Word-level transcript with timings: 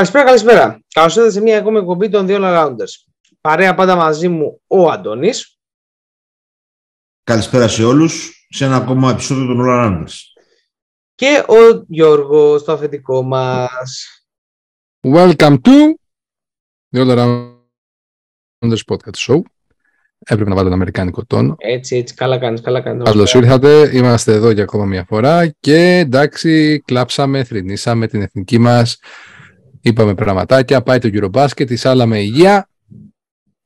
Καλησπέρα, 0.00 0.24
καλησπέρα. 0.24 0.80
Καλώς 0.94 1.16
ήρθατε 1.16 1.32
σε 1.32 1.40
μια 1.40 1.58
ακόμη 1.58 1.78
εκπομπή 1.78 2.08
των 2.08 2.26
δύο 2.26 2.38
Rounders. 2.40 3.10
Παρέα 3.40 3.74
πάντα 3.74 3.96
μαζί 3.96 4.28
μου 4.28 4.60
ο 4.66 4.90
Αντώνης. 4.90 5.58
Καλησπέρα 7.24 7.68
σε 7.68 7.84
όλους 7.84 8.46
σε 8.48 8.64
ένα 8.64 8.76
ακόμα 8.76 9.10
επεισόδιο 9.10 9.46
των 9.46 9.56
All 9.60 9.84
Rounders. 9.84 10.12
Και 11.14 11.44
ο 11.48 11.84
Γιώργος 11.88 12.60
στο 12.60 12.72
αφεντικό 12.72 13.22
μας. 13.22 14.06
Welcome 15.00 15.58
to 15.60 15.94
the 16.90 17.06
All 17.06 17.18
Rounders 17.18 18.80
Podcast 18.86 19.16
Show. 19.26 19.40
Έπρεπε 20.18 20.50
να 20.50 20.54
βάλω 20.54 20.66
ένα 20.66 20.76
αμερικάνικο 20.76 21.24
τόνο. 21.24 21.54
Έτσι, 21.58 21.96
έτσι, 21.96 22.14
καλά 22.14 22.38
κάνεις, 22.38 22.60
καλά 22.60 22.80
κάνεις. 22.80 23.04
Καλώ 23.04 23.32
ήρθατε. 23.34 23.96
Είμαστε 23.96 24.32
εδώ 24.32 24.50
για 24.50 24.62
ακόμα 24.62 24.84
μια 24.84 25.04
φορά 25.04 25.46
και 25.46 25.98
εντάξει, 25.98 26.82
κλάψαμε, 26.84 27.44
θρυνήσαμε 27.44 28.06
την 28.06 28.22
εθνική 28.22 28.58
μας. 28.58 28.98
Είπαμε 29.80 30.14
πραγματάκια, 30.14 30.82
πάει 30.82 30.98
το 30.98 31.08
Eurobasket, 31.12 31.70
εισάλαμε 31.70 32.18
υγεία. 32.18 32.68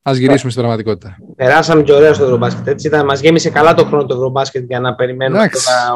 Α 0.09 0.11
γυρίσουμε 0.13 0.51
στην 0.51 0.63
πραγματικότητα. 0.63 1.17
Περάσαμε 1.35 1.83
και 1.83 1.93
ωραία 1.93 2.13
στο 2.13 2.33
Eurobasket. 2.33 2.65
Έτσι, 2.65 2.87
ήταν, 2.87 3.05
μας 3.05 3.19
γέμισε 3.19 3.49
καλά 3.49 3.73
το 3.73 3.85
χρόνο 3.85 4.05
το 4.05 4.21
Eurobasket 4.21 4.63
για 4.67 4.79
να 4.79 4.95
περιμένουμε 4.95 5.49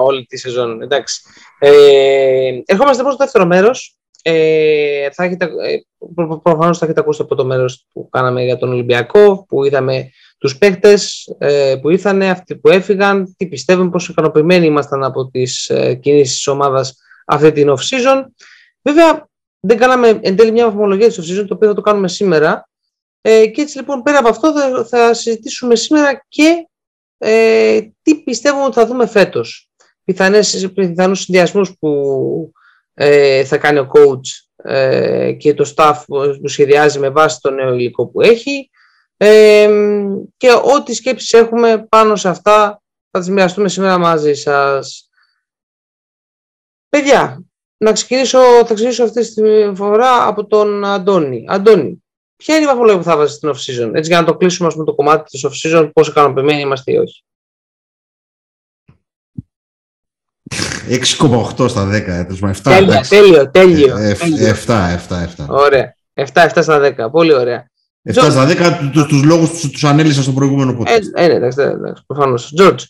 όλη 0.04 0.26
τη 0.26 0.38
σεζόν. 0.38 0.82
Εντάξει. 0.82 1.22
Ε, 1.60 1.70
ερχόμαστε 2.66 2.98
λοιπόν 2.98 3.14
στο 3.14 3.24
δεύτερο 3.24 3.46
μέρος. 3.46 3.98
Ε, 4.22 5.10
θα 5.12 5.24
έχετε, 5.24 5.46
ε, 5.46 5.78
προ, 6.16 6.40
προφανώς 6.40 6.78
θα 6.78 6.86
έχετε 6.86 7.00
ακούσει 7.00 7.22
από 7.22 7.36
το 7.36 7.46
μέρος 7.46 7.86
που 7.94 8.10
κάναμε 8.10 8.44
για 8.44 8.58
τον 8.58 8.70
Ολυμπιακό, 8.70 9.46
που 9.48 9.66
είδαμε 9.66 10.10
τους 10.38 10.58
παίκτες 10.58 11.36
ε, 11.38 11.76
που 11.82 11.90
ήρθαν, 11.90 12.22
αυτοί 12.22 12.56
που 12.56 12.70
έφυγαν, 12.70 13.36
τι 13.38 13.48
πιστεύουν, 13.48 13.90
πόσο 13.90 14.12
ικανοποιημένοι 14.12 14.66
ήμασταν 14.66 15.04
από 15.04 15.30
τις 15.30 15.70
ε, 15.70 15.94
κινήσεις 15.94 16.36
της 16.36 16.48
ομάδας 16.48 16.98
αυτή 17.26 17.52
την 17.52 17.70
off-season. 17.70 18.24
Βέβαια, 18.82 19.29
δεν 19.60 19.78
κάναμε 19.78 20.20
εν 20.22 20.36
τέλει 20.36 20.52
μια 20.52 20.66
βαθμολογία 20.66 21.08
της 21.08 21.20
off-season, 21.20 21.46
το 21.48 21.54
οποίο 21.54 21.68
θα 21.68 21.74
το 21.74 21.82
κάνουμε 21.82 22.08
σήμερα. 22.08 22.70
Ε, 23.22 23.48
και 23.48 23.62
έτσι 23.62 23.78
λοιπόν 23.78 24.02
πέρα 24.02 24.20
από 24.20 24.30
αυτό 24.30 24.52
θα, 24.52 24.86
θα 24.86 25.14
συζητήσουμε 25.14 25.76
σήμερα 25.76 26.26
και 26.28 26.68
ε, 27.18 27.82
τι 28.02 28.16
πιστεύουμε 28.16 28.64
ότι 28.64 28.74
θα 28.74 28.86
δούμε 28.86 29.08
φέτος. 29.08 29.70
Πιθανές, 30.04 30.72
πιθανούς 30.74 31.20
συνδυασμούς 31.20 31.78
που 31.80 32.52
ε, 32.94 33.44
θα 33.44 33.58
κάνει 33.58 33.80
ο 33.80 33.92
coach 33.94 34.48
ε, 34.70 35.32
και 35.32 35.54
το 35.54 35.74
staff 35.76 36.04
που 36.40 36.48
σχεδιάζει 36.48 37.00
με 37.00 37.10
βάση 37.10 37.40
το 37.42 37.52
νέο 37.52 37.74
υλικό 37.74 38.08
που 38.08 38.22
έχει 38.22 38.70
και 40.38 40.52
ό,τι 40.52 40.94
σκέψεις 40.94 41.34
έχουμε 41.34 41.86
πάνω 41.90 42.16
σε 42.16 42.30
αυτά 42.30 42.82
θα 43.12 43.20
τις 43.20 43.30
μοιραστούμε 43.30 43.70
σήμερα 43.70 43.98
μαζί 43.98 44.34
σας. 44.34 45.10
Παιδιά, 46.90 47.49
να 47.84 47.92
ξεκινήσω, 47.92 48.40
θα 48.40 48.74
ξεκινήσω 48.74 49.04
αυτή 49.04 49.34
τη 49.34 49.76
φορά 49.76 50.28
από 50.28 50.46
τον 50.46 50.86
Αντώνη. 50.86 51.46
Αντώνη, 51.48 52.04
ποια 52.36 52.56
είναι 52.56 52.64
η 52.64 52.68
βαθμολογία 52.68 52.98
που 52.98 53.04
θα 53.04 53.18
βάζεις 53.18 53.36
στην 53.36 53.50
off-season, 53.50 53.92
έτσι 53.94 54.10
για 54.10 54.20
να 54.20 54.26
το 54.26 54.38
κλείσουμε 54.38 54.70
με 54.76 54.84
το 54.84 54.96
κομμάτι 54.96 55.30
της 55.30 55.46
off-season, 55.48 55.90
πόσο 55.94 56.12
ικανοποιημένοι 56.12 56.62
είμαστε 56.62 56.92
ή 56.92 56.98
όχι; 56.98 57.24
6,8 60.90 61.70
στα 61.70 61.90
10, 61.90 62.26
7, 62.26 62.62
τέλειο, 62.64 63.02
τέλειο, 63.10 63.52
τέλειο. 63.52 63.96
7, 64.66 65.00
7, 65.08 65.28
7. 65.38 65.46
Ωραία. 65.48 65.96
7, 66.14 66.26
7 66.34 66.60
στα 66.62 66.80
10. 66.80 67.12
Πολύ 67.12 67.34
ωραία. 67.34 67.72
7 68.04 68.14
στα 68.14 68.48
10 68.48 68.90
τους, 68.94 69.06
τους 69.06 69.24
λόγους 69.24 69.50
τους, 69.50 69.70
τους 69.70 69.84
ανέλησα 69.84 70.22
στο 70.22 70.32
προηγούμενο 70.32 70.80
podcast. 70.80 71.14
Ε, 71.14 71.24
ε, 71.24 71.28
ναι, 71.28 71.34
εντάξει, 71.34 71.62
εντάξει, 71.62 72.04
προφανώς. 72.06 72.54
George. 72.58 72.84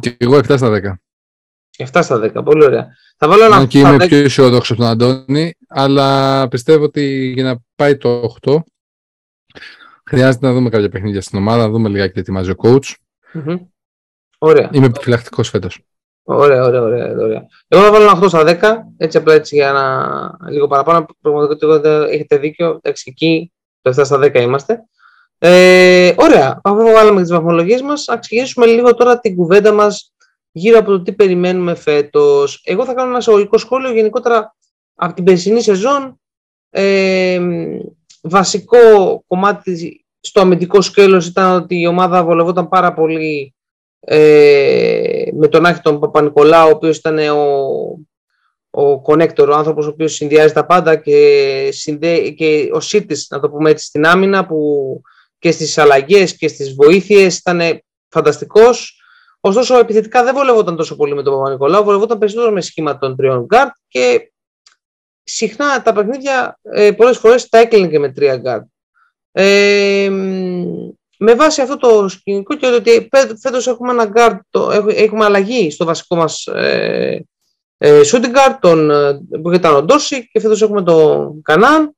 Και 0.00 0.16
εγώ 0.18 0.36
7 0.36 0.56
στα 0.56 0.70
10. 0.70 1.03
7 1.76 1.84
στα 2.02 2.30
10, 2.34 2.44
πολύ 2.44 2.64
ωραία. 2.64 2.86
Θα 3.16 3.28
βάλω 3.28 3.44
ένα 3.44 3.66
και 3.66 3.78
είμαι 3.78 3.96
10... 4.00 4.06
πιο 4.06 4.18
αισιόδοξο 4.18 4.72
από 4.72 4.82
τον 4.82 4.90
Αντώνη, 4.90 5.54
αλλά 5.68 6.48
πιστεύω 6.48 6.84
ότι 6.84 7.32
για 7.34 7.44
να 7.44 7.56
πάει 7.74 7.96
το 7.96 8.34
8 8.40 8.56
χρειάζεται 10.04 10.46
να 10.46 10.52
δούμε 10.52 10.68
κάποια 10.68 10.88
παιχνίδια 10.88 11.20
στην 11.20 11.38
ομάδα, 11.38 11.62
να 11.62 11.68
δούμε 11.68 11.88
λιγάκι 11.88 12.12
τι 12.12 12.20
ετοιμάζει 12.20 12.50
ο 12.50 12.54
coach. 12.58 12.94
Mm-hmm. 13.34 13.58
Ωραία. 14.38 14.68
Είμαι 14.72 14.86
επιφυλακτικός 14.86 15.48
φέτος. 15.48 15.84
Ωραία, 16.22 16.62
ωραία, 16.64 16.82
ωραία, 16.82 17.10
ωραία. 17.10 17.46
Εγώ 17.68 17.82
θα 17.82 17.90
βάλω 17.90 18.04
ένα 18.04 18.20
8 18.22 18.28
στα 18.28 18.58
10, 18.60 18.94
έτσι 18.96 19.18
απλά 19.18 19.34
έτσι 19.34 19.54
για 19.54 19.72
να 19.72 20.50
λίγο 20.50 20.66
παραπάνω. 20.66 21.06
Πραγματικά 21.20 22.06
έχετε 22.10 22.36
δίκιο. 22.36 22.68
Εντάξει, 22.82 23.04
εκεί 23.08 23.52
το 23.82 23.94
7 23.96 24.04
στα 24.04 24.18
10 24.18 24.34
είμαστε. 24.34 24.84
Ε, 25.38 26.14
ωραία, 26.16 26.60
αφού 26.64 26.76
βάλαμε 26.76 27.20
τις 27.20 27.30
βαθμολογίες 27.30 27.82
μας, 27.82 28.08
α 28.08 28.18
ξεκινήσουμε 28.18 28.66
λίγο 28.66 28.94
τώρα 28.94 29.20
την 29.20 29.36
κουβέντα 29.36 29.72
μας 29.72 30.13
γύρω 30.56 30.78
από 30.78 30.90
το 30.90 31.02
τι 31.02 31.12
περιμένουμε 31.12 31.74
φέτος. 31.74 32.60
Εγώ 32.64 32.84
θα 32.84 32.94
κάνω 32.94 33.08
ένα 33.08 33.18
εισαγωγικό 33.18 33.58
σχόλιο 33.58 33.92
γενικότερα 33.92 34.56
από 34.94 35.14
την 35.14 35.24
περσινή 35.24 35.60
σεζόν. 35.60 36.20
Ε, 36.70 37.40
βασικό 38.22 38.78
κομμάτι 39.26 40.04
στο 40.20 40.40
αμυντικό 40.40 40.80
σκέλος 40.80 41.26
ήταν 41.26 41.62
ότι 41.62 41.80
η 41.80 41.86
ομάδα 41.86 42.24
βολευόταν 42.24 42.68
πάρα 42.68 42.94
πολύ 42.94 43.54
ε, 44.00 45.24
με 45.32 45.48
τον 45.48 45.66
Άχη 45.66 45.80
τον 45.80 46.00
Παπα-Νικολάου, 46.00 46.68
ο 46.68 46.70
οποίος 46.70 46.96
ήταν 46.96 47.18
ο, 47.18 47.50
ο 48.82 49.02
connector, 49.06 49.48
ο 49.48 49.54
άνθρωπος 49.54 49.86
ο 49.86 49.88
οποίος 49.88 50.14
συνδυάζει 50.14 50.52
τα 50.52 50.66
πάντα 50.66 50.96
και, 50.96 51.68
συνδέ, 51.72 52.30
και 52.30 52.68
ο 52.72 52.80
σύντης, 52.80 53.26
να 53.30 53.40
το 53.40 53.50
πούμε 53.50 53.70
έτσι, 53.70 53.86
στην 53.86 54.06
άμυνα 54.06 54.46
που 54.46 55.00
και 55.38 55.50
στις 55.50 55.78
αλλαγές 55.78 56.36
και 56.36 56.48
στις 56.48 56.74
βοήθειες 56.74 57.38
ήταν 57.38 57.60
φανταστικός. 58.08 58.98
Ωστόσο, 59.46 59.78
επιθετικά 59.78 60.24
δεν 60.24 60.34
βολευόταν 60.34 60.76
τόσο 60.76 60.96
πολύ 60.96 61.14
με 61.14 61.22
τον 61.22 61.34
Παπα-Νικολάου, 61.34 61.84
βολευόταν 61.84 62.18
περισσότερο 62.18 62.52
με 62.52 62.60
σχήμα 62.60 62.98
των 62.98 63.16
τριών 63.16 63.44
γκάρτ 63.44 63.72
και 63.88 64.32
συχνά 65.22 65.82
τα 65.82 65.92
παιχνίδια 65.92 66.58
ε, 66.62 66.92
πολλές 66.92 67.18
φορές 67.18 67.48
τα 67.48 67.58
έκλεινε 67.58 67.88
και 67.88 67.98
με 67.98 68.12
τρία 68.12 68.36
γκάρτ. 68.36 68.64
Ε, 69.32 70.08
με 71.18 71.34
βάση 71.34 71.62
αυτό 71.62 71.76
το 71.76 72.08
σκηνικό 72.08 72.56
και 72.56 72.66
ότι 72.66 73.08
φέτος 73.40 73.66
έχουμε 73.66 73.92
ένα 73.92 74.12
guard, 74.14 74.38
το, 74.50 74.70
έχουμε 74.88 75.24
αλλαγή 75.24 75.70
στο 75.70 75.84
βασικό 75.84 76.16
μας 76.16 76.46
ε, 76.46 77.26
ε, 77.78 78.00
shooting 78.12 78.34
guard 78.34 78.56
τον, 78.60 78.90
ε, 78.90 79.20
που 79.42 79.52
ήταν 79.52 79.74
ο 79.74 79.82
Ντόρσεϊ 79.82 80.28
και 80.28 80.40
φέτος 80.40 80.62
έχουμε 80.62 80.82
τον 80.82 81.42
Κανάν. 81.42 81.96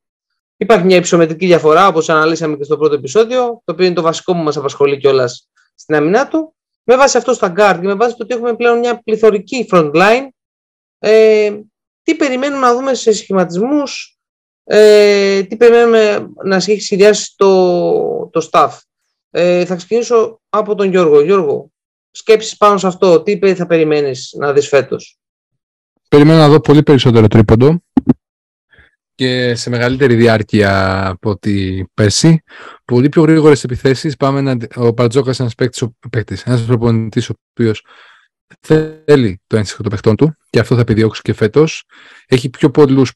Υπάρχει 0.57 0.85
μια 0.85 0.97
υψομετρική 0.97 1.47
διαφορά 1.47 1.87
όπως 1.87 2.09
αναλύσαμε 2.09 2.57
και 2.57 2.65
στο 2.65 2.77
πρώτο 2.77 2.95
επεισόδιο 2.95 3.63
το 3.65 3.73
οποίο 3.73 3.87
είναι 3.87 3.95
το 3.95 4.03
βασικό 4.03 4.33
που 4.33 4.39
μας 4.39 4.57
απασχολεί 4.57 4.99
κιόλας 4.99 5.49
στην 5.75 5.95
αμυνά 5.95 6.29
του. 6.29 6.56
Με 6.89 6.97
βάση 6.97 7.17
αυτό 7.17 7.35
στα 7.35 7.53
guard 7.57 7.79
και 7.81 7.87
με 7.87 7.95
βάση 7.95 8.17
το 8.17 8.23
ότι 8.23 8.35
έχουμε 8.35 8.55
πλέον 8.55 8.79
μια 8.79 9.03
πληθωρική 9.03 9.69
front 9.71 9.93
line 9.95 10.29
ε, 10.99 11.53
τι 12.03 12.15
περιμένουμε 12.15 12.67
να 12.67 12.75
δούμε 12.75 12.95
σε 12.95 13.13
σχηματισμούς 13.13 14.19
ε, 14.65 15.43
τι 15.43 15.57
περιμένουμε 15.57 16.29
να 16.45 16.57
έχει 16.57 16.81
σχεδιάσει 16.81 17.35
το, 17.37 18.31
το 18.33 18.49
staff. 18.53 18.71
Ε, 19.31 19.65
θα 19.65 19.75
ξεκινήσω 19.75 20.41
από 20.49 20.75
τον 20.75 20.91
Γιώργο. 20.91 21.21
Γιώργο, 21.21 21.71
σκέψεις 22.11 22.57
πάνω 22.57 22.79
σε 22.79 22.87
αυτό. 22.87 23.23
Τι 23.23 23.55
θα 23.55 23.67
περιμένεις 23.67 24.35
να 24.39 24.53
δεις 24.53 24.69
φέτος; 24.69 25.19
Περιμένω 26.09 26.39
να 26.39 26.49
δω 26.49 26.61
πολύ 26.61 26.83
περισσότερο 26.83 27.29
τρίποντο 27.29 27.83
και 29.17 29.55
σε 29.55 29.71
μεγαλύτερη 29.71 30.15
διάρκεια 30.15 31.07
από 31.09 31.31
ό,τι 31.31 31.85
πέρσι. 31.95 32.43
Πολύ 32.85 33.09
πιο 33.09 33.23
γρήγορες 33.23 33.65
επιθέσεις. 33.65 34.17
Πάμε 34.17 34.41
να. 34.41 34.57
Ο 34.77 34.91
Μπαρτζόκας 34.91 35.39
είναι 35.39 35.51
ένα 35.59 36.25
ένας 36.45 36.65
προπονητής 36.65 37.31
ο 37.31 37.35
οποίος 37.51 37.87
θέλει 38.61 39.41
το 39.47 39.57
ένσυχο 39.57 39.83
των 39.83 39.91
παιχτών 39.91 40.17
του 40.17 40.37
και 40.51 40.59
αυτό 40.59 40.75
θα 40.75 40.81
επιδιώξει 40.81 41.23
και 41.23 41.33
φέτος. 41.33 41.85
Έχει 42.27 42.51
πιο 42.51 42.71
πολλούς 42.71 43.13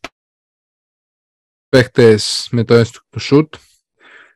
παίχτε 1.69 2.19
με 2.51 2.65
το 2.65 2.75
ένσυχο 2.75 3.05
του 3.11 3.21
σουτ 3.21 3.55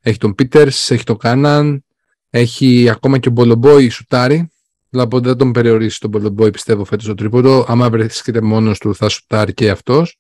έχει 0.07 0.19
τον 0.19 0.35
Πίτερς, 0.35 0.91
έχει 0.91 1.05
τον 1.05 1.17
Κάναν, 1.17 1.85
έχει 2.31 2.89
ακόμα 2.91 3.19
και 3.19 3.29
ο 3.29 3.33
Μπολομπόη 3.33 3.89
σουτάρει. 3.89 4.53
Δηλαδή 4.89 5.19
δεν 5.21 5.37
τον 5.37 5.53
περιορίσει 5.53 6.01
τον 6.01 6.11
Μπολομπόη 6.11 6.51
πιστεύω 6.51 6.85
φέτος 6.85 7.07
το 7.07 7.15
τρίποντο. 7.15 7.65
Άμα 7.69 7.91
βρίσκεται 7.91 8.41
μόνος 8.41 8.79
του 8.79 8.95
θα 8.95 9.09
σουτάρει 9.09 9.55
και 9.55 9.71
αυτός. 9.71 10.19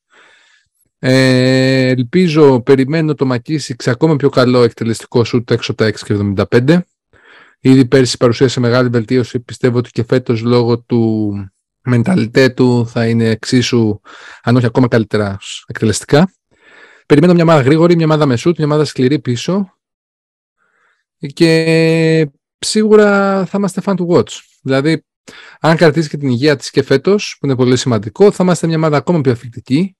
Ε, 1.06 1.89
ελπίζω, 1.89 2.61
περιμένω 2.61 3.15
το 3.15 3.27
Μακίσιξ 3.27 3.89
ακόμα 3.89 4.17
πιο 4.17 4.29
καλό 4.29 4.62
εκτελεστικό 4.62 5.25
σουτ 5.25 5.51
έξω 5.51 5.73
από 5.73 5.83
τα 5.83 6.47
6,75. 6.51 6.79
Ήδη 7.61 7.87
πέρσι 7.87 8.17
παρουσίασε 8.17 8.61
μεγάλη 8.61 8.89
βελτίωση. 8.89 9.41
Πιστεύω 9.41 9.79
ότι 9.79 9.91
και 9.91 10.05
φέτος 10.05 10.41
λόγω 10.41 10.79
του 10.79 11.33
μενταλιτέ 11.85 12.49
του 12.49 12.87
θα 12.87 13.06
είναι 13.06 13.29
εξίσου, 13.29 14.01
αν 14.43 14.56
όχι 14.56 14.67
ακόμα 14.67 14.89
καλύτερα 14.89 15.39
εκτελεστικά. 15.67 16.33
Περιμένω 17.07 17.33
μια 17.33 17.43
ομάδα 17.43 17.61
γρήγορη, 17.61 17.97
μια 17.97 18.05
ομάδα 18.05 18.27
με 18.27 18.37
σουτ, 18.37 18.57
μια 18.57 18.67
ομάδα 18.67 18.85
σκληρή 18.85 19.19
πίσω 19.19 19.79
και 21.33 22.31
σίγουρα 22.59 23.45
θα 23.47 23.59
είμαστε 23.59 23.83
fan 23.85 23.95
to 23.95 24.07
watch. 24.07 24.33
Δηλαδή, 24.62 25.05
αν 25.61 25.77
κρατήσει 25.77 26.09
και 26.09 26.17
την 26.17 26.29
υγεία 26.29 26.57
της 26.57 26.71
και 26.71 26.83
φέτος, 26.83 27.37
που 27.41 27.47
είναι 27.47 27.57
πολύ 27.57 27.77
σημαντικό, 27.77 28.31
θα 28.31 28.45
είμαστε 28.45 28.67
μια 28.67 28.77
ομάδα 28.77 28.97
ακόμα 28.97 29.21
πιο 29.21 29.33
αφικτική 29.33 29.97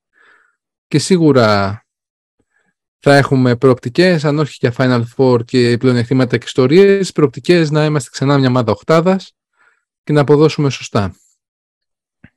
και 0.95 1.01
σίγουρα 1.01 1.85
θα 2.99 3.17
έχουμε 3.17 3.57
προοπτικές, 3.57 4.25
αν 4.25 4.39
όχι 4.39 4.57
για 4.61 4.75
Final 4.77 5.03
Four 5.17 5.45
και 5.45 5.77
πλεονεκτήματα 5.79 6.37
και 6.37 6.45
ιστορίες, 6.47 7.13
προοπτικές 7.13 7.71
να 7.71 7.85
είμαστε 7.85 8.09
ξανά 8.13 8.39
μια 8.39 8.49
ομάδα 8.49 8.73
οχτάδας 8.73 9.33
και 10.05 10.13
να 10.13 10.21
αποδώσουμε 10.21 10.71
σωστά. 10.71 11.15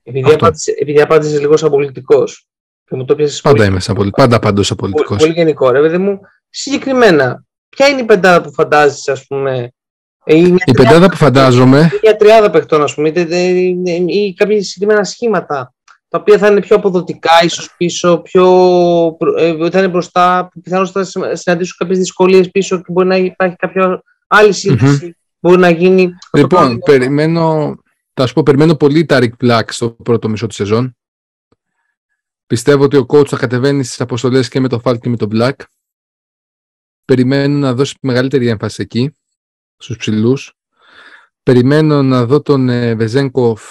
Επειδή 0.04 0.24
Αυτό. 0.26 0.36
απάντησε, 0.36 0.72
επειδή 0.80 1.02
απάντησες 1.02 1.40
λίγο 1.40 1.58
σαν 1.58 1.70
πολιτικός. 1.70 2.48
Και 2.86 2.96
μου 2.96 3.06
το 3.06 3.16
πιάσε 3.16 3.42
Πάντα 3.42 3.66
είμαι 3.66 3.80
σαν 3.80 3.96
πολι- 3.96 4.12
πάντα 4.16 4.40
παντός 4.40 4.72
απολυτικός. 4.72 5.08
πολύ, 5.08 5.22
πολύ 5.22 5.34
γενικό, 5.34 5.72
ρε 5.72 5.80
παιδί 5.82 5.98
μου. 5.98 6.20
Συγκεκριμένα, 6.50 7.44
ποια 7.70 7.88
είναι 7.88 8.02
η 8.02 8.06
πεντάδα 8.06 8.42
που 8.42 8.54
φαντάζεσαι, 8.54 9.12
ας 9.12 9.28
πούμε. 9.28 9.72
ε, 10.24 10.36
Ή 10.36 10.42
μια, 10.42 10.64
Η 10.66 10.72
πεντάδα 10.72 11.10
που 11.10 11.16
φαντάζομαι, 11.16 11.90
μια 12.04 12.16
τριάδα 12.16 12.50
παιχτών, 12.50 12.82
ας 12.84 12.94
πούμε, 12.94 13.08
είτε- 13.10 13.22
είτε- 13.22 13.92
ή 14.12 14.34
κάποια 14.34 14.64
συγκεκριμένα 14.64 15.04
σχήματα 15.04 15.72
τα 16.10 16.18
οποία 16.20 16.38
θα 16.38 16.48
είναι 16.48 16.62
πιο 16.62 16.76
αποδοτικά, 16.76 17.32
ίσως 17.44 17.76
πίσω, 17.78 18.18
πιο, 18.18 18.46
προ- 19.20 19.38
ε, 19.40 19.70
θα 19.70 19.80
είναι 19.80 19.88
μπροστά, 19.88 20.50
που 20.54 20.62
πιθανώς 20.62 20.92
θα 20.92 21.04
συ- 21.04 21.36
συναντήσουν 21.36 21.76
κάποιες 21.78 21.98
δυσκολίες 21.98 22.52
πίσω 22.52 22.78
και 22.78 22.92
μπορεί 22.92 23.08
να 23.08 23.16
υπάρχει 23.18 23.56
κάποια 23.56 24.04
άλλη 24.28 24.54
σύνθεση. 24.54 25.18
Μπορεί 25.40 25.58
να 25.60 25.70
γίνει. 25.70 26.08
το 26.08 26.38
λοιπόν, 26.38 26.50
πρόβλημα. 26.50 26.80
περιμένω, 26.86 27.76
θα 28.14 28.28
σου 28.28 28.34
πω, 28.34 28.44
περιμένω 28.44 28.76
πολύ 28.76 29.06
τα 29.06 29.20
Rick 29.22 29.46
Black 29.46 29.64
στο 29.68 29.90
πρώτο 29.90 30.30
μισό 30.30 30.48
της 30.48 30.56
σεζόν. 30.56 30.98
Πιστεύω 32.48 32.84
ότι 32.84 32.98
ο 32.98 33.06
coach 33.08 33.28
θα 33.28 33.38
κατεβαίνει 33.38 33.84
στις 33.84 34.02
αποστολές 34.02 34.48
και 34.50 34.60
με 34.60 34.68
το 34.68 34.82
Fall 34.84 35.00
και 35.00 35.10
με 35.10 35.18
το 35.18 35.28
Black. 35.32 35.54
Περιμένω 37.06 37.58
να 37.58 37.74
δώσει 37.74 37.96
μεγαλύτερη 38.02 38.48
έμφαση 38.48 38.82
εκεί, 38.82 39.16
στους 39.78 39.98
ψηλούς. 39.98 40.54
Περιμένω 41.44 42.04
να 42.04 42.26
δω 42.26 42.42
τον 42.42 42.70
ε, 42.70 42.96
Βεζένκοφ 42.96 43.62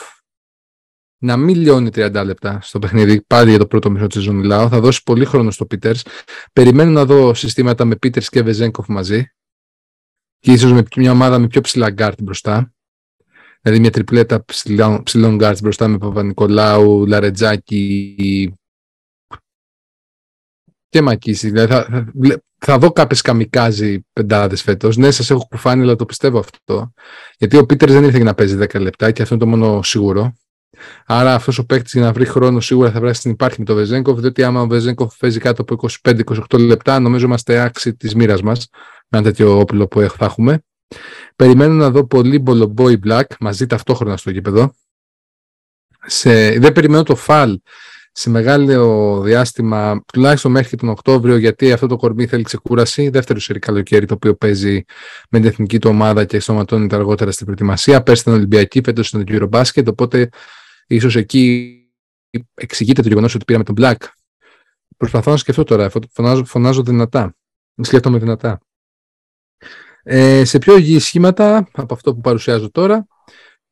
να 1.18 1.36
μην 1.36 1.56
λιώνει 1.56 1.88
30 1.94 2.22
λεπτά 2.24 2.58
στο 2.62 2.78
παιχνίδι. 2.78 3.22
Πάλι 3.26 3.50
για 3.50 3.58
το 3.58 3.66
πρώτο 3.66 3.90
μισό 3.90 4.06
της 4.06 4.16
σεζόν 4.16 4.34
μιλάω. 4.34 4.68
Θα 4.68 4.80
δώσει 4.80 5.02
πολύ 5.02 5.24
χρόνο 5.24 5.50
στο 5.50 5.66
Peters. 5.70 6.00
Περιμένω 6.52 6.90
να 6.90 7.04
δω 7.04 7.34
συστήματα 7.34 7.84
με 7.84 7.94
Peters 7.94 8.24
και 8.24 8.42
Βεζένκοφ 8.42 8.88
μαζί. 8.88 9.24
Και 10.38 10.52
ίσως 10.52 10.72
με 10.72 10.82
μια 10.96 11.10
ομάδα 11.12 11.38
με 11.38 11.46
πιο 11.46 11.60
ψηλά 11.60 11.90
γκάρτ 11.90 12.22
μπροστά. 12.22 12.74
Δηλαδή 13.60 13.80
μια 13.80 13.90
τριπλέτα 13.90 14.44
ψηλών, 14.44 15.02
ψηλών 15.02 15.38
guards 15.40 15.58
μπροστά 15.62 15.88
με 15.88 15.98
Παπα-Νικολάου, 15.98 17.06
Λαρεντζάκη 17.06 18.54
και 20.88 21.02
Μακίση. 21.02 21.50
Δηλαδή 21.50 21.72
θα, 21.72 21.84
θα, 21.84 22.10
βλέ- 22.14 22.40
θα 22.58 22.78
δω 22.78 22.92
κάποιες 22.92 23.20
καμικάζι 23.20 24.06
πεντάδες 24.12 24.62
φέτος. 24.62 24.96
Ναι, 24.96 25.10
σας 25.10 25.30
έχω 25.30 25.46
κουφάνει, 25.50 25.82
αλλά 25.82 25.96
το 25.96 26.04
πιστεύω 26.04 26.38
αυτό. 26.38 26.92
Γιατί 27.38 27.56
ο 27.56 27.66
Πίτερ 27.66 27.90
δεν 27.90 28.04
ήρθε 28.04 28.16
για 28.16 28.24
να 28.24 28.34
παίζει 28.34 28.58
10 28.60 28.80
λεπτά 28.80 29.10
και 29.10 29.22
αυτό 29.22 29.34
είναι 29.34 29.44
το 29.44 29.50
μόνο 29.50 29.82
σίγουρο. 29.82 30.34
Άρα 31.06 31.34
αυτός 31.34 31.58
ο 31.58 31.66
παίκτης 31.66 31.92
για 31.92 32.02
να 32.02 32.12
βρει 32.12 32.24
χρόνο 32.24 32.60
σίγουρα 32.60 32.90
θα 32.90 33.00
βράσει 33.00 33.20
την 33.20 33.30
υπάρχει 33.30 33.58
με 33.58 33.64
το 33.64 33.74
Βεζέγκοφ, 33.74 34.18
διότι 34.18 34.42
άμα 34.42 34.60
ο 34.60 34.66
Βεζέγκοφ 34.66 35.16
παίζει 35.16 35.38
κάτω 35.38 35.62
από 35.62 35.88
25-28 36.02 36.58
λεπτά, 36.58 37.00
νομίζω 37.00 37.26
είμαστε 37.26 37.60
άξιοι 37.60 37.94
της 37.94 38.14
μοίρας 38.14 38.42
μας 38.42 38.68
με 39.08 39.18
ένα 39.18 39.22
τέτοιο 39.22 39.58
όπλο 39.58 39.86
που 39.88 40.00
θα 40.00 40.24
έχουμε. 40.24 40.62
Περιμένω 41.36 41.72
να 41.72 41.90
δω 41.90 42.06
πολύ 42.06 42.38
Μπολομπόι 42.38 42.98
Black 43.06 43.24
μαζί 43.40 43.66
ταυτόχρονα 43.66 44.16
στο 44.16 44.30
γήπεδο. 44.30 44.72
Σε, 46.06 46.50
δεν 46.50 46.72
περιμένω 46.72 47.02
το 47.02 47.16
φαλ 47.16 47.58
σε 48.18 48.30
μεγάλο 48.30 49.20
διάστημα, 49.20 50.02
τουλάχιστον 50.12 50.50
μέχρι 50.50 50.68
και 50.68 50.76
τον 50.76 50.88
Οκτώβριο, 50.88 51.36
γιατί 51.36 51.72
αυτό 51.72 51.86
το 51.86 51.96
κορμί 51.96 52.26
θέλει 52.26 52.42
ξεκούραση. 52.42 53.08
Δεύτερο 53.08 53.40
σερί 53.40 53.58
καλοκαίρι, 53.58 54.06
το 54.06 54.14
οποίο 54.14 54.34
παίζει 54.34 54.84
με 55.30 55.38
την 55.38 55.48
εθνική 55.48 55.78
του 55.78 55.90
ομάδα 55.90 56.24
και 56.24 56.40
σωματώνεται 56.40 56.94
αργότερα 56.94 57.30
στην 57.30 57.44
προετοιμασία. 57.44 58.02
Πέρσι 58.02 58.22
ήταν 58.22 58.34
Ολυμπιακή, 58.34 58.80
φέτος 58.84 59.08
ήταν 59.08 59.24
το 59.24 59.34
Eurobasket, 59.36 59.86
οπότε 59.86 60.28
ίσως 60.86 61.16
εκεί 61.16 61.80
εξηγείται 62.54 63.02
το 63.02 63.08
γεγονός 63.08 63.34
ότι 63.34 63.44
πήραμε 63.44 63.64
τον 63.64 63.74
Black. 63.78 63.96
Προσπαθώ 64.96 65.30
να 65.30 65.36
σκεφτώ 65.36 65.64
τώρα, 65.64 65.90
φωνάζω, 66.10 66.44
φωνάζω 66.44 66.82
δυνατά. 66.82 67.36
Σκέφτομαι 67.82 68.18
δυνατά. 68.18 68.60
Ε, 70.02 70.44
σε 70.44 70.58
πιο 70.58 70.76
υγιή 70.76 70.98
σχήματα 70.98 71.68
από 71.72 71.94
αυτό 71.94 72.14
που 72.14 72.20
παρουσιάζω 72.20 72.70
τώρα, 72.70 73.06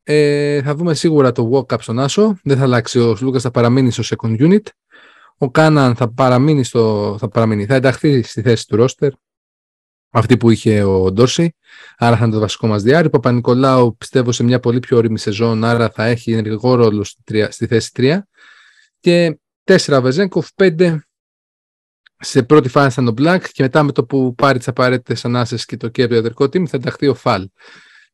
ε, 0.02 0.62
θα 0.62 0.74
δούμε 0.74 0.94
σίγουρα 0.94 1.32
το 1.32 1.50
walk-up 1.52 1.80
στον 1.80 1.98
Άσο. 1.98 2.38
Δεν 2.42 2.56
θα 2.56 2.62
αλλάξει. 2.62 2.98
Ο 2.98 3.16
Λούκα 3.20 3.38
θα 3.38 3.50
παραμείνει 3.50 3.90
στο 3.90 4.16
second 4.16 4.40
unit. 4.40 4.62
Ο 5.38 5.50
Κάναν 5.50 5.96
θα 5.96 6.12
παραμείνει, 6.12 6.64
στο, 6.64 7.16
θα 7.18 7.28
παραμείνει, 7.28 7.66
θα 7.66 7.74
ενταχθεί 7.74 8.22
στη 8.22 8.42
θέση 8.42 8.66
του 8.66 8.76
ρόστερ. 8.76 9.12
Αυτή 10.16 10.36
που 10.36 10.50
είχε 10.50 10.82
ο 10.82 11.12
Ντόρση. 11.12 11.54
Άρα 11.96 12.16
θα 12.16 12.24
είναι 12.24 12.34
το 12.34 12.40
βασικό 12.40 12.66
μας 12.66 12.82
διάρρη. 12.82 13.10
Παπα-Νικολάου 13.10 13.96
πιστεύω 13.96 14.32
σε 14.32 14.42
μια 14.42 14.60
πολύ 14.60 14.78
πιο 14.78 14.96
όρημη 14.96 15.18
σεζόν. 15.18 15.64
Άρα 15.64 15.90
θα 15.90 16.04
έχει 16.04 16.32
ενεργό 16.32 16.74
ρόλο 16.74 17.04
στη, 17.04 17.22
τρία- 17.24 17.50
στη 17.50 17.66
θέση 17.66 17.90
3. 17.94 18.18
Και 19.00 19.38
4 19.64 20.00
Βεζέγκοφ, 20.02 20.48
5 20.54 20.98
σε 22.18 22.42
πρώτη 22.42 22.68
φάση 22.68 22.94
θα 22.94 23.02
είναι 23.02 23.10
ο 23.10 23.14
Black 23.18 23.42
και 23.52 23.62
μετά 23.62 23.82
με 23.82 23.92
το 23.92 24.04
που 24.04 24.34
πάρει 24.34 24.58
τις 24.58 24.68
απαραίτητες 24.68 25.24
ανάσες 25.24 25.64
και 25.64 25.76
το 25.76 25.88
κέρδο 25.88 26.14
ιατρικό 26.14 26.44
team 26.44 26.66
θα 26.66 26.76
ενταχθεί 26.76 27.06
ο 27.08 27.14
Φαλ. 27.14 27.48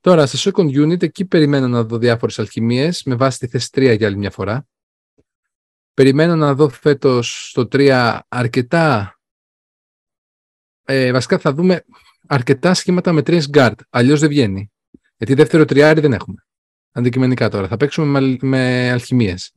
Τώρα, 0.00 0.26
στο 0.26 0.50
second 0.50 0.68
unit, 0.86 1.02
εκεί 1.02 1.24
περιμένω 1.24 1.68
να 1.68 1.84
δω 1.84 1.98
διάφορες 1.98 2.38
αλχημίε 2.38 2.90
με 3.04 3.14
βάση 3.14 3.38
τη 3.38 3.46
θέση 3.46 3.68
3 3.74 3.94
για 3.96 4.06
άλλη 4.06 4.16
μια 4.16 4.30
φορά. 4.30 4.66
Περιμένω 5.94 6.36
να 6.36 6.54
δω 6.54 6.68
φέτος 6.68 7.48
στο 7.48 7.68
3 7.72 8.18
αρκετά. 8.28 9.19
Ε, 10.92 11.12
βασικά 11.12 11.38
θα 11.38 11.52
δούμε 11.52 11.84
αρκετά 12.26 12.74
σχήματα 12.74 13.12
με 13.12 13.22
3 13.26 13.40
guard. 13.52 13.74
Αλλιώς 13.90 14.20
δεν 14.20 14.28
βγαίνει. 14.28 14.70
Γιατί 15.16 15.34
δεύτερο 15.34 15.64
τριάρι 15.64 16.00
δεν 16.00 16.12
έχουμε. 16.12 16.44
Αντικειμενικά 16.92 17.48
τώρα. 17.48 17.68
Θα 17.68 17.76
παίξουμε 17.76 18.20
με, 18.20 18.36
με 18.40 18.90
αλχημίες. 18.90 19.52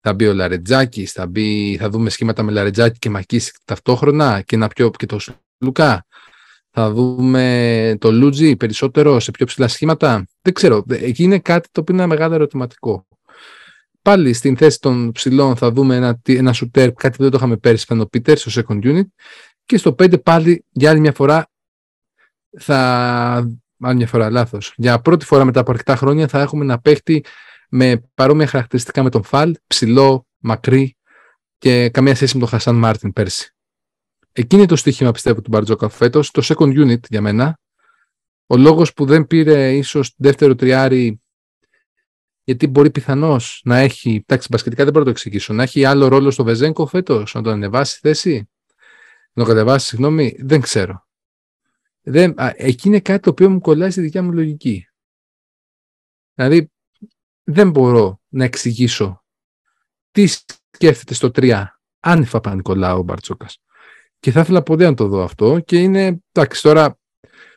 Θα 0.00 0.14
μπει 0.14 0.26
ο 0.26 0.32
Λαρετζάκη, 0.34 1.06
θα, 1.06 1.26
μπει, 1.26 1.76
θα 1.80 1.90
δούμε 1.90 2.10
σχήματα 2.10 2.42
με 2.42 2.52
Λαρετζάκη 2.52 2.98
και 2.98 3.10
Μακίση 3.10 3.52
ταυτόχρονα 3.64 4.40
και, 4.40 4.56
να 4.56 4.68
πιο, 4.68 4.90
και 4.90 5.06
το 5.06 5.18
Λουκά. 5.58 6.06
Θα 6.70 6.90
δούμε 6.90 7.96
το 8.00 8.12
Λούτζι 8.12 8.56
περισσότερο 8.56 9.20
σε 9.20 9.30
πιο 9.30 9.46
ψηλά 9.46 9.68
σχήματα. 9.68 10.26
Δεν 10.42 10.52
ξέρω. 10.52 10.84
Εκεί 10.88 11.22
είναι 11.22 11.38
κάτι 11.38 11.68
το 11.72 11.80
οποίο 11.80 11.94
είναι 11.94 12.02
ένα 12.02 12.12
μεγάλο 12.12 12.34
ερωτηματικό. 12.34 13.06
Πάλι 14.02 14.32
στην 14.32 14.56
θέση 14.56 14.80
των 14.80 15.12
ψηλών 15.12 15.56
θα 15.56 15.72
δούμε 15.72 15.96
ένα, 15.96 16.20
ένα 16.24 16.52
σουτέρ, 16.52 16.92
κάτι 16.92 17.16
που 17.16 17.22
δεν 17.22 17.30
το 17.30 17.36
είχαμε 17.36 17.56
πέρυσι, 17.56 17.84
ήταν 17.84 18.00
ο 18.00 18.04
Πίτερ 18.04 18.38
στο 18.38 18.62
second 18.68 18.84
unit. 18.84 19.06
Και 19.70 19.78
στο 19.78 19.94
5 19.98 20.22
πάλι 20.22 20.64
για 20.70 20.90
άλλη 20.90 21.00
μια 21.00 21.12
φορά 21.12 21.50
θα. 22.58 22.78
Άλλη 23.82 23.96
μια 23.96 24.06
φορά, 24.06 24.30
λάθος. 24.30 24.74
Για 24.76 25.00
πρώτη 25.00 25.24
φορά 25.24 25.44
μετά 25.44 25.60
από 25.60 25.70
αρκετά 25.70 25.96
χρόνια 25.96 26.28
θα 26.28 26.40
έχουμε 26.40 26.64
ένα 26.64 26.80
παίχτη 26.80 27.24
με 27.68 28.02
παρόμοια 28.14 28.46
χαρακτηριστικά 28.46 29.02
με 29.02 29.10
τον 29.10 29.22
Φαλ, 29.22 29.54
ψηλό, 29.66 30.26
μακρύ 30.38 30.96
και 31.58 31.88
καμία 31.88 32.14
σχέση 32.14 32.34
με 32.34 32.40
τον 32.40 32.48
Χασάν 32.48 32.76
Μάρτιν 32.76 33.12
πέρσι. 33.12 33.54
Εκείνη 34.32 34.66
το 34.66 34.76
στοίχημα 34.76 35.10
πιστεύω 35.10 35.40
του 35.40 35.50
Μπαρτζόκα 35.50 35.88
φέτος, 35.88 36.30
το 36.30 36.42
second 36.44 36.86
unit 36.86 37.00
για 37.08 37.20
μένα. 37.20 37.58
Ο 38.46 38.56
λόγος 38.56 38.92
που 38.92 39.04
δεν 39.04 39.26
πήρε 39.26 39.72
ίσως 39.72 40.14
δεύτερο 40.16 40.54
τριάρι 40.54 41.20
γιατί 42.44 42.66
μπορεί 42.66 42.90
πιθανώς 42.90 43.60
να 43.64 43.78
έχει, 43.78 44.24
εντάξει, 44.26 44.48
μπασκετικά 44.50 44.82
δεν 44.84 44.92
μπορώ 44.92 45.04
να 45.04 45.10
το 45.12 45.18
εξηγήσω, 45.18 45.52
να 45.52 45.62
έχει 45.62 45.84
άλλο 45.84 46.08
ρόλο 46.08 46.30
στο 46.30 46.44
Βεζέγκο 46.44 46.86
φέτος, 46.86 47.34
να 47.34 47.42
τον 47.42 47.52
ανεβάσει 47.52 47.98
θέση, 48.00 48.48
να 49.32 49.44
τον 49.44 49.54
κατεβάσει, 49.54 49.86
συγγνώμη, 49.86 50.36
δεν 50.38 50.60
ξέρω. 50.60 51.06
Δεν, 52.02 52.40
α, 52.40 52.52
εκεί 52.56 52.88
είναι 52.88 53.00
κάτι 53.00 53.22
το 53.22 53.30
οποίο 53.30 53.50
μου 53.50 53.60
κολλάει 53.60 53.90
στη 53.90 54.00
δικιά 54.00 54.22
μου 54.22 54.32
λογική. 54.32 54.88
Δηλαδή, 56.34 56.70
δεν 57.44 57.70
μπορώ 57.70 58.20
να 58.28 58.44
εξηγήσω 58.44 59.24
τι 60.10 60.26
σκέφτεται 60.26 61.14
στο 61.14 61.30
3 61.34 61.64
άνυφα 62.00 62.40
Πανικολάου 62.40 62.98
ο 62.98 63.02
Μπαρτσόκας. 63.02 63.62
Και 64.18 64.30
θα 64.30 64.40
ήθελα 64.40 64.62
πολύ 64.62 64.84
να 64.84 64.94
το 64.94 65.06
δω 65.08 65.22
αυτό 65.22 65.60
και 65.60 65.78
είναι, 65.78 66.22
εντάξει, 66.32 66.62
τώρα 66.62 66.98